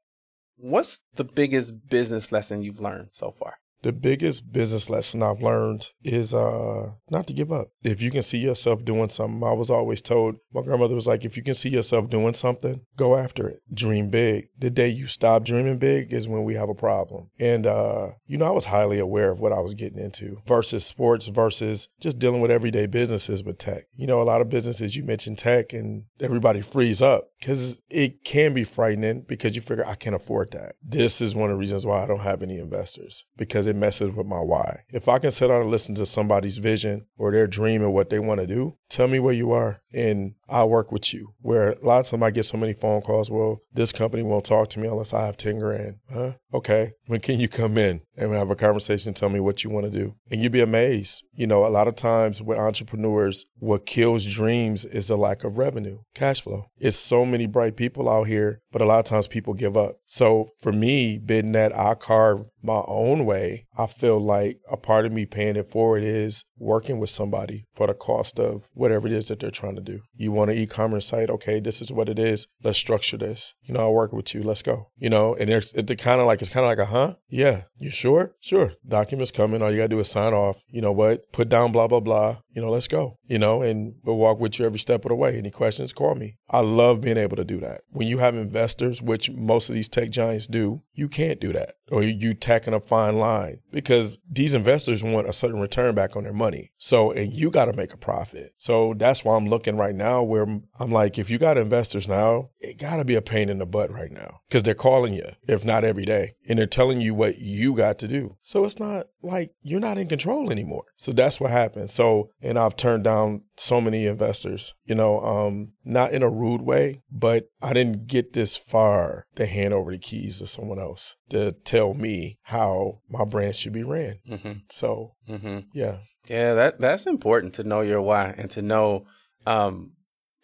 What's 0.57 1.01
the 1.15 1.25
biggest 1.25 1.89
business 1.89 2.31
lesson 2.31 2.63
you've 2.63 2.81
learned 2.81 3.09
so 3.13 3.31
far? 3.31 3.59
The 3.85 3.93
biggest 3.93 4.51
business 4.51 4.89
lesson 4.89 5.23
I've 5.23 5.43
learned 5.43 5.91
is 6.03 6.33
uh, 6.33 6.93
not 7.11 7.27
to 7.27 7.35
give 7.35 7.53
up. 7.53 7.69
If 7.83 8.01
you 8.01 8.11
can 8.11 8.23
see 8.23 8.39
yourself 8.39 8.83
doing 8.83 9.11
something, 9.11 9.45
I 9.45 9.53
was 9.53 9.71
always 9.71 10.01
told, 10.01 10.37
my 10.55 10.63
grandmother 10.63 10.95
was 10.95 11.07
like, 11.07 11.25
if 11.25 11.37
you 11.37 11.43
can 11.43 11.53
see 11.53 11.69
yourself 11.69 12.09
doing 12.09 12.33
something, 12.33 12.81
go 12.97 13.15
after 13.15 13.47
it. 13.47 13.63
Dream 13.73 14.09
big. 14.09 14.49
The 14.59 14.71
day 14.71 14.89
you 14.89 15.07
stop 15.07 15.45
dreaming 15.45 15.77
big 15.77 16.15
is 16.15 16.27
when 16.27 16.45
we 16.45 16.55
have 16.55 16.71
a 16.71 16.75
problem. 16.75 17.29
And, 17.39 17.67
uh, 17.67 18.13
you 18.27 18.39
know, 18.39 18.47
I 18.47 18.53
was 18.53 18.67
highly 18.67 18.99
aware 18.99 19.31
of 19.31 19.39
what 19.39 19.53
I 19.53 19.61
was 19.61 19.75
getting 19.75 19.99
into 19.99 20.41
versus 20.47 20.87
sports 20.87 21.27
versus 21.27 21.89
just 22.01 22.19
dealing 22.19 22.41
with 22.41 22.51
everyday 22.51 22.87
businesses 22.87 23.45
with 23.45 23.59
tech. 23.59 23.85
You 23.95 24.07
know, 24.07 24.23
a 24.23 24.25
lot 24.25 24.41
of 24.41 24.49
businesses, 24.49 24.97
you 24.97 25.05
mentioned 25.05 25.39
tech 25.39 25.75
and 25.75 26.05
everybody 26.21 26.63
frees 26.63 27.03
up 27.03 27.29
because 27.39 27.83
it 27.91 28.25
can 28.25 28.55
be 28.55 28.65
frightening 28.65 29.27
because 29.29 29.55
you 29.55 29.61
figure, 29.61 29.87
I 29.87 29.95
can't 29.95 30.17
afford 30.17 30.53
that. 30.53 30.77
This 30.83 31.21
is 31.21 31.35
one 31.35 31.51
of 31.51 31.57
the 31.57 31.61
reasons 31.61 31.85
why 31.85 32.03
I 32.03 32.07
don't 32.07 32.21
have 32.21 32.43
any 32.43 32.59
investors 32.59 33.27
because 33.37 33.67
it 33.67 33.74
messes 33.75 34.15
with 34.15 34.27
my 34.27 34.41
why. 34.41 34.85
If 34.91 35.09
I 35.09 35.19
can 35.19 35.31
sit 35.31 35.49
down 35.49 35.63
and 35.63 35.71
listen 35.71 35.95
to 35.97 36.07
somebody's 36.07 36.59
vision 36.59 37.07
or 37.17 37.33
their 37.33 37.47
dream 37.47 37.83
and 37.83 37.93
what 37.93 38.11
they 38.11 38.19
want 38.19 38.41
to 38.41 38.47
do, 38.47 38.77
tell 38.89 39.09
me 39.09 39.19
where 39.19 39.35
you 39.35 39.53
are 39.53 39.81
and 39.93 40.35
I'll 40.49 40.69
work 40.69 40.93
with 40.93 41.13
you. 41.13 41.35
Where 41.41 41.71
a 41.71 41.85
lot 41.85 42.01
of 42.01 42.07
times 42.07 42.23
I 42.23 42.31
get 42.31 42.45
so 42.45 42.59
many 42.59 42.73
phone 42.73 43.03
calls, 43.03 43.31
well, 43.31 43.61
this 43.73 43.93
company 43.93 44.23
won't 44.23 44.45
talk 44.45 44.69
to 44.71 44.79
me 44.79 44.89
unless 44.89 45.13
I 45.13 45.27
have 45.27 45.37
10 45.37 45.59
grand. 45.59 45.97
Huh? 46.13 46.33
Okay. 46.53 46.93
When 47.07 47.21
can 47.21 47.41
you 47.41 47.49
come 47.49 47.77
in 47.77 48.03
and 48.17 48.33
have 48.33 48.51
a 48.51 48.57
conversation? 48.57 49.15
Tell 49.15 49.29
me 49.29 49.41
what 49.41 49.65
you 49.65 49.71
want 49.71 49.87
to 49.87 49.91
do. 49.91 50.15
And 50.31 50.43
you'd 50.43 50.53
be 50.53 50.61
amazed. 50.61 51.25
You 51.35 51.47
know, 51.47 51.67
a 51.67 51.69
lot 51.69 51.89
of 51.89 51.97
times 51.97 52.41
with 52.41 52.59
entrepreneurs, 52.59 53.47
what 53.59 53.87
kills 53.87 54.25
dreams 54.25 54.85
is 54.85 55.09
the 55.09 55.17
lack 55.17 55.45
of 55.45 55.59
revenue, 55.59 55.99
cash 56.15 56.41
flow. 56.41 56.67
It's 56.79 56.97
so 56.97 57.27
many 57.27 57.47
bright 57.47 57.77
people 57.77 58.09
out 58.09 58.25
here, 58.25 58.61
but 58.71 58.83
a 58.83 58.85
lot 58.85 59.01
of 59.01 59.05
times 59.05 59.27
people 59.27 59.55
give 59.55 59.77
up. 59.77 59.97
So 60.07 60.49
for 60.59 60.73
me, 60.73 61.19
being 61.19 61.53
that 61.53 61.77
I 61.77 61.95
carve 61.95 62.45
my 62.63 62.83
own 62.87 63.27
way, 63.27 63.67
I 63.77 63.87
feel 63.87 64.19
like 64.21 64.59
a 64.71 64.77
part 64.77 65.05
of 65.07 65.13
me 65.13 65.27
paying 65.27 65.57
it 65.57 65.69
forward 65.69 66.03
is 66.03 66.45
working 66.57 66.99
with 66.99 67.11
somebody 67.11 67.67
for 67.75 67.87
the 67.87 67.95
cost 67.95 68.39
of 68.39 68.69
whatever 68.73 69.07
it 69.07 69.13
is 69.13 69.29
that 69.29 69.41
they're 69.41 69.51
trying 69.51 69.75
to 69.75 69.83
do. 69.83 70.01
You 70.15 70.33
want 70.35 70.51
an 70.51 70.59
e-commerce 70.59 71.07
site? 71.07 71.31
Okay, 71.31 71.61
this 71.61 71.81
is 71.81 71.93
what 71.93 72.09
it 72.09 72.19
is. 72.19 72.47
Let's 72.63 72.79
structure 72.79 73.17
this. 73.17 73.55
You 73.63 73.75
know, 73.75 73.81
I'll 73.81 73.93
work 73.93 74.13
with 74.13 74.35
you. 74.35 74.43
Let's 74.43 74.63
go. 74.63 74.91
You 74.97 75.11
know, 75.11 75.35
and 75.35 75.51
it's, 75.51 75.73
kind 75.73 76.21
of 76.21 76.27
like, 76.27 76.41
it's 76.41 76.51
kind 76.51 76.65
of 76.65 76.69
like 76.69 76.79
a, 76.79 76.87
huh? 76.87 77.15
Yeah. 77.29 77.63
You 77.79 77.91
sure? 77.91 78.35
Sure. 78.41 78.73
Documents 78.87 79.31
coming. 79.31 79.63
All 79.63 79.71
you 79.71 79.79
got 79.79 79.85
to 79.85 79.89
do 79.89 80.01
is 80.01 80.11
sign 80.11 80.33
off. 80.33 80.63
You 80.69 80.81
know 80.81 80.93
what? 80.93 81.31
Put 81.33 81.49
down 81.49 81.73
blah, 81.73 81.89
blah, 81.89 82.01
blah. 82.01 82.39
You 82.51 82.63
know, 82.63 82.71
let's 82.71 82.89
go. 82.89 83.19
You 83.27 83.39
know, 83.39 83.63
and 83.63 83.95
we'll 84.05 84.17
walk 84.17 84.39
with 84.41 84.59
you 84.59 84.65
every 84.65 84.79
step 84.79 85.05
of 85.05 85.09
the 85.09 85.15
way. 85.15 85.37
Any 85.37 85.51
questions, 85.51 85.93
call 85.93 86.15
me. 86.15 86.37
I 86.51 86.61
love 86.61 87.01
being 87.01 87.17
able 87.17 87.37
to 87.37 87.45
do 87.45 87.59
that. 87.61 87.83
When 87.91 88.07
you 88.07 88.19
have 88.19 88.35
investors, 88.35 89.03
which 89.03 89.31
most 89.31 89.69
of 89.69 89.75
these 89.75 89.89
tech 89.89 90.11
giants 90.11 90.47
do, 90.47 90.83
you 90.93 91.09
can't 91.09 91.41
do 91.41 91.53
that. 91.53 91.75
Or 91.91 92.03
you 92.03 92.33
tacking 92.33 92.73
a 92.73 92.81
fine 92.81 93.19
line 93.19 93.59
because 93.71 94.19
these 94.31 94.55
investors 94.55 95.03
want 95.05 95.29
a 95.29 95.35
certain 95.35 95.61
return 95.61 95.95
back 95.95 96.17
on 96.17 96.25
their 96.25 96.33
money. 96.33 96.73
So, 96.79 97.11
and 97.11 97.33
you 97.33 97.51
got 97.51 97.67
to 97.67 97.75
make 97.75 97.93
a 97.93 97.99
profit. 97.99 98.55
So 98.57 98.95
that's 98.97 99.23
why 99.23 99.37
I'm 99.37 99.47
looking 99.47 99.77
right 99.77 99.95
now 99.95 100.23
where 100.25 100.43
I'm 100.79 100.91
like, 100.91 101.19
if 101.19 101.31
you 101.31 101.39
got 101.39 101.59
investors 101.59 102.09
now, 102.09 102.51
it 102.59 102.79
got 102.79 102.97
to 102.97 103.05
be 103.05 103.15
a 103.15 103.23
pain 103.23 103.49
in 103.49 103.59
the 103.59 103.67
butt 103.67 103.91
right 103.91 104.11
now 104.11 104.41
because 104.49 104.63
they're 104.63 104.75
calling 104.75 105.15
you, 105.15 105.27
if 105.47 105.65
not 105.65 105.85
every 105.85 106.05
day, 106.05 106.33
and 106.49 106.59
they're 106.59 106.67
telling 106.67 107.01
you 107.01 107.15
what 107.15 107.39
you 107.39 107.75
got 107.75 107.99
to 108.01 108.09
do. 108.09 108.37
So 108.43 108.65
it's 108.65 108.79
not 108.79 109.07
like 109.23 109.53
you're 109.63 109.81
not 109.81 109.99
in 109.99 110.09
control 110.09 110.51
anymore. 110.51 110.85
So 110.97 111.13
that's 111.13 111.41
what 111.41 111.51
happened. 111.51 111.91
So, 111.91 112.31
and 112.43 112.59
I've 112.59 112.77
turned 112.77 113.05
down 113.05 113.43
so 113.57 113.81
many 113.81 114.07
investors, 114.07 114.75
you 114.85 114.95
know, 114.95 115.21
um, 115.21 115.73
not 115.85 116.13
in 116.13 116.23
a 116.23 116.29
rude 116.29 116.63
way, 116.63 117.03
but 117.11 117.49
I 117.63 117.73
didn't 117.73 118.07
get 118.07 118.33
this 118.33 118.57
far 118.57 119.27
to 119.37 119.47
hand 119.47 119.73
over 119.73 119.93
the 119.93 119.99
keys 119.99 120.39
to 120.39 120.47
someone 120.47 120.79
else 120.79 121.17
to 121.31 121.53
tell 121.53 121.95
me 121.95 122.39
how 122.43 123.01
my 123.09 123.25
brand 123.25 123.57
should 123.57 123.73
be 123.73 123.85
ran. 123.85 124.17
Mm-hmm. 124.29 124.53
So, 124.71 125.13
Mm-hmm. 125.29 125.59
yeah. 125.73 125.99
Yeah, 126.29 126.55
that 126.55 126.81
that's 126.81 127.07
important 127.07 127.55
to 127.55 127.65
know 127.65 127.83
your 127.83 128.01
why 128.01 128.35
and 128.39 128.51
to 128.53 128.63
know 128.63 129.05
um 129.47 129.93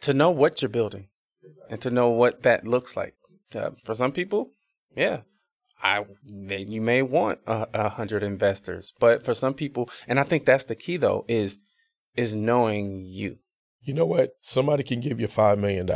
to 0.00 0.14
know 0.14 0.30
what 0.30 0.62
you're 0.62 0.68
building 0.68 1.08
and 1.68 1.80
to 1.82 1.90
know 1.90 2.10
what 2.10 2.42
that 2.42 2.66
looks 2.66 2.96
like. 2.96 3.14
Uh, 3.54 3.70
for 3.82 3.94
some 3.94 4.12
people, 4.12 4.52
yeah, 4.96 5.22
I 5.82 6.04
they, 6.24 6.62
you 6.62 6.80
may 6.80 7.02
want 7.02 7.40
a, 7.46 7.68
a 7.74 7.88
hundred 7.88 8.22
investors, 8.22 8.92
but 9.00 9.24
for 9.24 9.34
some 9.34 9.54
people, 9.54 9.90
and 10.06 10.20
I 10.20 10.24
think 10.24 10.44
that's 10.44 10.64
the 10.64 10.76
key 10.76 10.96
though 10.96 11.24
is 11.28 11.58
is 12.16 12.34
knowing 12.34 13.04
you. 13.04 13.38
You 13.82 13.94
know 13.94 14.06
what? 14.06 14.36
Somebody 14.42 14.82
can 14.82 15.00
give 15.00 15.20
you 15.20 15.26
$5 15.26 15.58
million. 15.58 15.88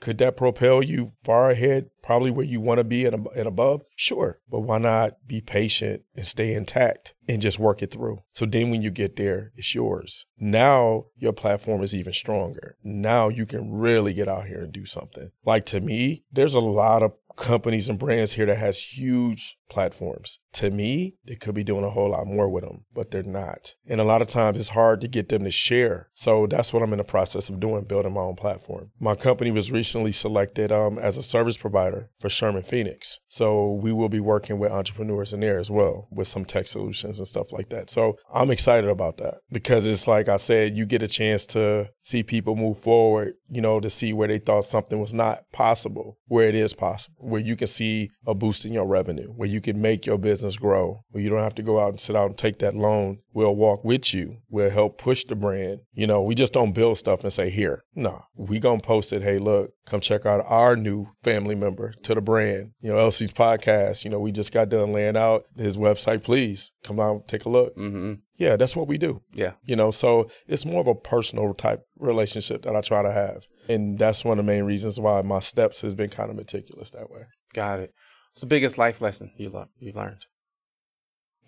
Could 0.00 0.18
that 0.18 0.36
propel 0.36 0.82
you 0.82 1.12
far 1.24 1.50
ahead, 1.50 1.90
probably 2.02 2.30
where 2.30 2.46
you 2.46 2.60
want 2.60 2.78
to 2.78 2.84
be 2.84 3.04
and, 3.04 3.26
above? 3.36 3.82
Sure. 3.96 4.38
But 4.48 4.60
why 4.60 4.78
not 4.78 5.26
be 5.26 5.40
patient 5.40 6.02
and 6.14 6.26
stay 6.26 6.54
intact 6.54 7.14
and 7.28 7.42
just 7.42 7.58
work 7.58 7.82
it 7.82 7.90
through? 7.90 8.22
So 8.30 8.46
then 8.46 8.70
when 8.70 8.82
you 8.82 8.90
get 8.90 9.16
there, 9.16 9.52
it's 9.56 9.74
yours. 9.74 10.26
Now 10.38 11.06
your 11.16 11.32
platform 11.32 11.82
is 11.82 11.94
even 11.94 12.12
stronger. 12.12 12.76
Now 12.84 13.28
you 13.28 13.44
can 13.44 13.72
really 13.72 14.12
get 14.12 14.28
out 14.28 14.46
here 14.46 14.62
and 14.62 14.72
do 14.72 14.86
something. 14.86 15.30
Like 15.44 15.66
to 15.66 15.80
me, 15.80 16.24
there's 16.30 16.54
a 16.54 16.60
lot 16.60 17.02
of 17.02 17.12
companies 17.36 17.88
and 17.88 17.98
brands 17.98 18.34
here 18.34 18.46
that 18.46 18.58
has 18.58 18.96
huge 18.96 19.56
platforms. 19.68 20.38
To 20.54 20.70
me, 20.70 21.16
they 21.26 21.34
could 21.34 21.54
be 21.54 21.64
doing 21.64 21.84
a 21.84 21.90
whole 21.90 22.10
lot 22.10 22.26
more 22.26 22.48
with 22.48 22.64
them, 22.64 22.84
but 22.94 23.10
they're 23.10 23.22
not. 23.22 23.74
And 23.86 24.00
a 24.00 24.04
lot 24.04 24.22
of 24.22 24.28
times 24.28 24.58
it's 24.58 24.70
hard 24.70 25.00
to 25.00 25.08
get 25.08 25.28
them 25.28 25.44
to 25.44 25.50
share. 25.50 26.08
So 26.14 26.46
that's 26.46 26.72
what 26.72 26.82
I'm 26.82 26.92
in 26.92 26.98
the 26.98 27.04
process 27.04 27.48
of 27.48 27.60
doing, 27.60 27.84
building 27.84 28.14
my 28.14 28.20
own 28.20 28.36
platform. 28.36 28.90
My 28.98 29.14
company 29.14 29.50
was 29.50 29.70
recently 29.72 30.12
selected 30.12 30.72
um, 30.72 30.98
as 30.98 31.16
a 31.16 31.22
service 31.22 31.56
provider 31.56 32.10
for 32.20 32.28
Sherman 32.28 32.62
Phoenix. 32.62 33.18
So 33.28 33.72
we 33.72 33.92
will 33.92 34.08
be 34.08 34.20
working 34.20 34.58
with 34.58 34.72
entrepreneurs 34.72 35.32
in 35.32 35.40
there 35.40 35.58
as 35.58 35.70
well 35.70 36.08
with 36.10 36.28
some 36.28 36.44
tech 36.44 36.68
solutions 36.68 37.18
and 37.18 37.28
stuff 37.28 37.52
like 37.52 37.68
that. 37.70 37.90
So 37.90 38.16
I'm 38.32 38.50
excited 38.50 38.88
about 38.88 39.18
that 39.18 39.38
because 39.50 39.84
it's 39.86 40.06
like 40.06 40.28
I 40.28 40.36
said, 40.36 40.76
you 40.76 40.86
get 40.86 41.02
a 41.02 41.08
chance 41.08 41.46
to 41.48 41.90
see 42.02 42.22
people 42.22 42.56
move 42.56 42.78
forward, 42.78 43.34
you 43.50 43.60
know, 43.60 43.80
to 43.80 43.90
see 43.90 44.12
where 44.12 44.28
they 44.28 44.38
thought 44.38 44.64
something 44.64 44.98
was 44.98 45.12
not 45.12 45.42
possible, 45.52 46.18
where 46.26 46.48
it 46.48 46.54
is 46.54 46.72
possible, 46.72 47.16
where 47.26 47.40
you 47.40 47.56
can 47.56 47.66
see 47.66 48.08
a 48.24 48.34
boost 48.34 48.64
in 48.64 48.72
your 48.72 48.86
revenue, 48.86 49.28
where 49.32 49.48
you 49.48 49.60
can 49.60 49.80
make 49.80 50.06
your 50.06 50.16
business 50.16 50.54
grow, 50.54 51.00
where 51.10 51.22
you 51.22 51.28
don't 51.28 51.42
have 51.42 51.56
to 51.56 51.62
go 51.62 51.80
out 51.80 51.88
and 51.88 51.98
sit 51.98 52.14
out 52.14 52.26
and 52.26 52.38
take 52.38 52.60
that 52.60 52.76
loan. 52.76 53.18
We'll 53.32 53.56
walk 53.56 53.84
with 53.84 54.14
you. 54.14 54.38
We'll 54.48 54.70
help 54.70 54.96
push 54.96 55.24
the 55.24 55.34
brand. 55.34 55.80
You 55.92 56.06
know, 56.06 56.22
we 56.22 56.36
just 56.36 56.52
don't 56.52 56.72
build 56.72 56.98
stuff 56.98 57.24
and 57.24 57.32
say, 57.32 57.50
here. 57.50 57.82
No, 57.96 58.22
we 58.36 58.60
going 58.60 58.80
to 58.80 58.86
post 58.86 59.12
it. 59.12 59.22
Hey, 59.22 59.38
look, 59.38 59.72
come 59.86 60.00
check 60.00 60.24
out 60.24 60.44
our 60.46 60.76
new 60.76 61.08
family 61.24 61.56
member 61.56 61.94
to 62.02 62.14
the 62.14 62.20
brand. 62.20 62.72
You 62.80 62.92
know, 62.92 62.98
LZ's 62.98 63.32
podcast. 63.32 64.04
You 64.04 64.10
know, 64.10 64.20
we 64.20 64.30
just 64.30 64.52
got 64.52 64.68
done 64.68 64.92
laying 64.92 65.16
out 65.16 65.46
his 65.56 65.76
website. 65.76 66.22
Please 66.22 66.70
come 66.84 67.00
out, 67.00 67.26
take 67.26 67.44
a 67.44 67.48
look. 67.48 67.76
Mm-hmm. 67.76 68.14
Yeah, 68.36 68.56
that's 68.56 68.76
what 68.76 68.86
we 68.86 68.98
do. 68.98 69.22
Yeah. 69.32 69.52
You 69.64 69.76
know, 69.76 69.90
so 69.90 70.30
it's 70.46 70.66
more 70.66 70.80
of 70.80 70.86
a 70.86 70.94
personal 70.94 71.54
type 71.54 71.82
relationship 71.98 72.62
that 72.62 72.76
I 72.76 72.82
try 72.82 73.02
to 73.02 73.12
have. 73.12 73.46
And 73.68 73.98
that's 73.98 74.24
one 74.24 74.38
of 74.38 74.44
the 74.44 74.52
main 74.52 74.64
reasons 74.64 75.00
why 75.00 75.22
my 75.22 75.40
steps 75.40 75.80
has 75.80 75.94
been 75.94 76.10
kind 76.10 76.30
of 76.30 76.36
meticulous 76.36 76.90
that 76.90 77.10
way. 77.10 77.22
Got 77.52 77.80
it. 77.80 77.92
What's 78.30 78.42
the 78.42 78.46
biggest 78.46 78.78
life 78.78 79.00
lesson 79.00 79.32
you 79.36 79.50
learned? 79.50 79.70
You 79.78 79.92
learned. 79.92 80.26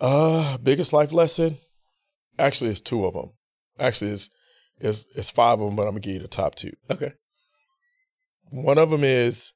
Uh, 0.01 0.57
biggest 0.57 0.91
life 0.91 1.11
lesson? 1.11 1.57
Actually, 2.37 2.71
it's 2.71 2.81
two 2.81 3.05
of 3.05 3.13
them. 3.13 3.31
Actually, 3.79 4.11
it's, 4.11 4.29
it's, 4.79 5.05
it's 5.15 5.29
five 5.29 5.59
of 5.59 5.67
them, 5.67 5.75
but 5.75 5.83
I'm 5.83 5.91
going 5.91 6.01
to 6.01 6.07
give 6.07 6.13
you 6.15 6.21
the 6.21 6.27
top 6.27 6.55
two. 6.55 6.73
Okay. 6.89 7.13
One 8.51 8.77
of 8.77 8.89
them 8.89 9.03
is 9.03 9.53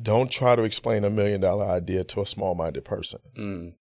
don't 0.00 0.30
try 0.30 0.56
to 0.56 0.64
explain 0.64 1.04
a 1.04 1.10
million 1.10 1.40
dollar 1.40 1.64
idea 1.64 2.04
to 2.04 2.20
a 2.20 2.26
small 2.26 2.54
minded 2.54 2.84
person. 2.84 3.20
Mm. 3.38 3.72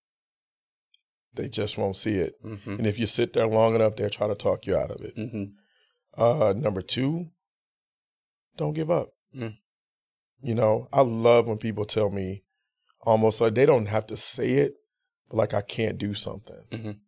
They 1.34 1.50
just 1.50 1.78
won't 1.78 1.98
see 1.98 2.16
it. 2.16 2.36
Mm-hmm. 2.44 2.76
And 2.76 2.88
if 2.88 2.98
you 2.98 3.06
sit 3.06 3.34
there 3.34 3.48
long 3.48 3.76
enough, 3.76 3.96
they'll 3.96 4.10
try 4.10 4.28
to 4.28 4.36
talk 4.36 4.66
you 4.66 4.78
out 4.78 4.92
of 4.92 5.02
it. 5.02 5.18
Mm-hmm. 5.18 6.22
Uh, 6.22 6.54
number 6.54 6.82
two, 6.82 7.32
don't 8.58 8.74
give 8.74 8.90
up. 8.92 9.10
Mm. 9.36 9.58
You 10.42 10.56
know, 10.56 10.88
I 10.94 11.02
love 11.02 11.48
when 11.48 11.58
people 11.58 11.86
tell 11.86 12.10
me 12.10 12.44
almost 13.02 13.42
like 13.42 13.56
they 13.56 13.66
don't 13.66 13.88
have 13.88 14.06
to 14.08 14.18
say 14.18 14.54
it, 14.54 14.76
but 15.30 15.38
like 15.38 15.54
I 15.54 15.62
can't 15.62 15.98
do 15.98 16.14
something. 16.14 16.64
Mhm. 16.72 17.00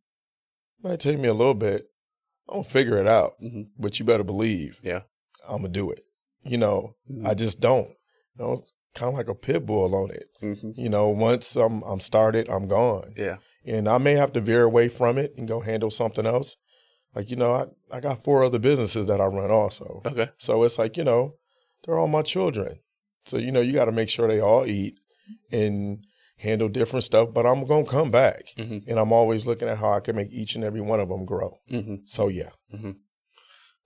Might 0.83 0.99
take 0.99 1.19
me 1.19 1.27
a 1.27 1.33
little 1.33 1.53
bit. 1.53 1.87
I'm 2.49 2.57
gonna 2.57 2.63
figure 2.63 2.97
it 2.97 3.07
out, 3.07 3.33
Mm-hmm. 3.41 3.63
but 3.77 3.99
you 3.99 4.05
better 4.05 4.23
believe 4.23 4.79
Yeah. 4.83 5.01
I'm 5.47 5.57
gonna 5.57 5.69
do 5.69 5.91
it. 5.91 6.01
You 6.43 6.57
know, 6.57 6.95
Mhm. 7.11 7.25
I 7.27 7.33
just 7.33 7.59
don't. 7.59 7.89
You 7.89 8.45
know, 8.45 8.53
it's 8.53 8.71
kind 8.93 9.09
of 9.11 9.17
like 9.17 9.27
a 9.27 9.35
pit 9.35 9.65
bull 9.65 9.93
on 9.95 10.11
it. 10.11 10.29
Mm-hmm. 10.41 10.71
You 10.75 10.89
know, 10.89 11.09
once 11.09 11.55
I'm 11.55 11.83
I'm 11.83 11.99
started, 11.99 12.49
I'm 12.49 12.67
gone, 12.67 13.13
Yeah. 13.17 13.37
and 13.65 13.87
I 13.87 13.97
may 13.97 14.13
have 14.15 14.31
to 14.33 14.41
veer 14.41 14.63
away 14.63 14.87
from 14.87 15.17
it 15.17 15.33
and 15.37 15.47
go 15.47 15.59
handle 15.59 15.91
something 15.91 16.25
else. 16.25 16.55
Like 17.17 17.31
you 17.31 17.35
know, 17.35 17.55
I 17.55 17.97
I 17.97 17.99
got 17.99 18.23
four 18.23 18.43
other 18.43 18.59
businesses 18.59 19.07
that 19.07 19.19
I 19.19 19.25
run 19.25 19.49
also. 19.49 20.03
Okay. 20.05 20.29
So 20.37 20.63
it's 20.63 20.77
like, 20.77 20.97
you 20.97 21.03
know, 21.03 21.33
they're 21.83 21.97
all 21.97 22.07
my 22.07 22.21
children. 22.21 22.79
So, 23.25 23.37
you 23.37 23.51
know, 23.51 23.61
you 23.61 23.73
got 23.73 23.85
to 23.85 23.91
make 23.91 24.09
sure 24.09 24.27
they 24.27 24.39
all 24.39 24.65
eat 24.65 24.99
and 25.51 26.05
handle 26.37 26.69
different 26.69 27.03
stuff, 27.03 27.29
but 27.33 27.45
I'm 27.45 27.65
going 27.65 27.85
to 27.85 27.91
come 27.91 28.11
back. 28.11 28.43
Mm-hmm. 28.57 28.89
And 28.89 28.99
I'm 28.99 29.11
always 29.11 29.45
looking 29.45 29.67
at 29.67 29.79
how 29.79 29.93
I 29.93 29.99
can 29.99 30.15
make 30.15 30.31
each 30.31 30.55
and 30.55 30.63
every 30.63 30.81
one 30.81 30.99
of 30.99 31.09
them 31.09 31.25
grow. 31.25 31.57
Mm-hmm. 31.71 31.95
So, 32.05 32.27
yeah. 32.27 32.51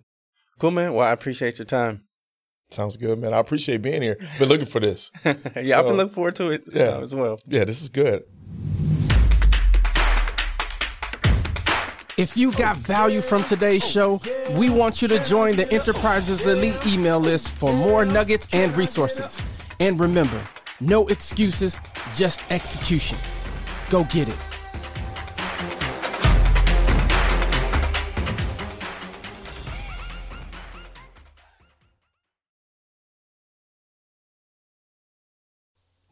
Cool, 0.60 0.72
man. 0.72 0.94
Well, 0.94 1.08
I 1.08 1.12
appreciate 1.12 1.58
your 1.58 1.65
time. 1.65 2.08
Sounds 2.72 2.98
good, 2.98 3.20
man. 3.20 3.34
I 3.34 3.39
appreciate 3.39 3.82
being 3.82 4.02
here. 4.02 4.18
Been 4.39 4.50
looking 4.50 4.65
for 4.65 4.80
this. 4.80 5.12
yeah, 5.26 5.34
I've 5.80 5.86
been 5.86 5.98
looking 5.98 6.13
forward 6.13 6.36
to 6.38 6.50
it 6.50 6.63
Yeah. 6.72 7.00
as 7.00 7.13
well. 7.13 7.39
Yeah, 7.46 7.65
this 7.65 7.82
is 7.82 7.89
good. 7.89 8.24
If 12.18 12.38
you 12.38 12.54
got 12.54 12.78
value 12.78 13.22
from 13.22 13.44
today's 13.44 13.86
show, 13.86 14.22
we 14.52 14.70
want 14.70 15.02
you 15.02 15.10
to 15.10 15.22
join 15.26 15.58
the 15.58 15.65
Enterprisers 15.65 16.48
Elite 16.48 16.88
email 16.88 17.20
list 17.20 17.50
for 17.50 17.74
more 17.74 18.06
nuggets 18.06 18.48
and 18.54 18.76
resources. 18.78 19.41
And 19.82 20.00
remember, 20.00 20.41
no 20.80 21.08
excuses, 21.10 21.82
just 22.15 22.39
execution. 22.50 23.18
Go 23.89 24.06
get 24.06 24.30
it. 24.30 24.38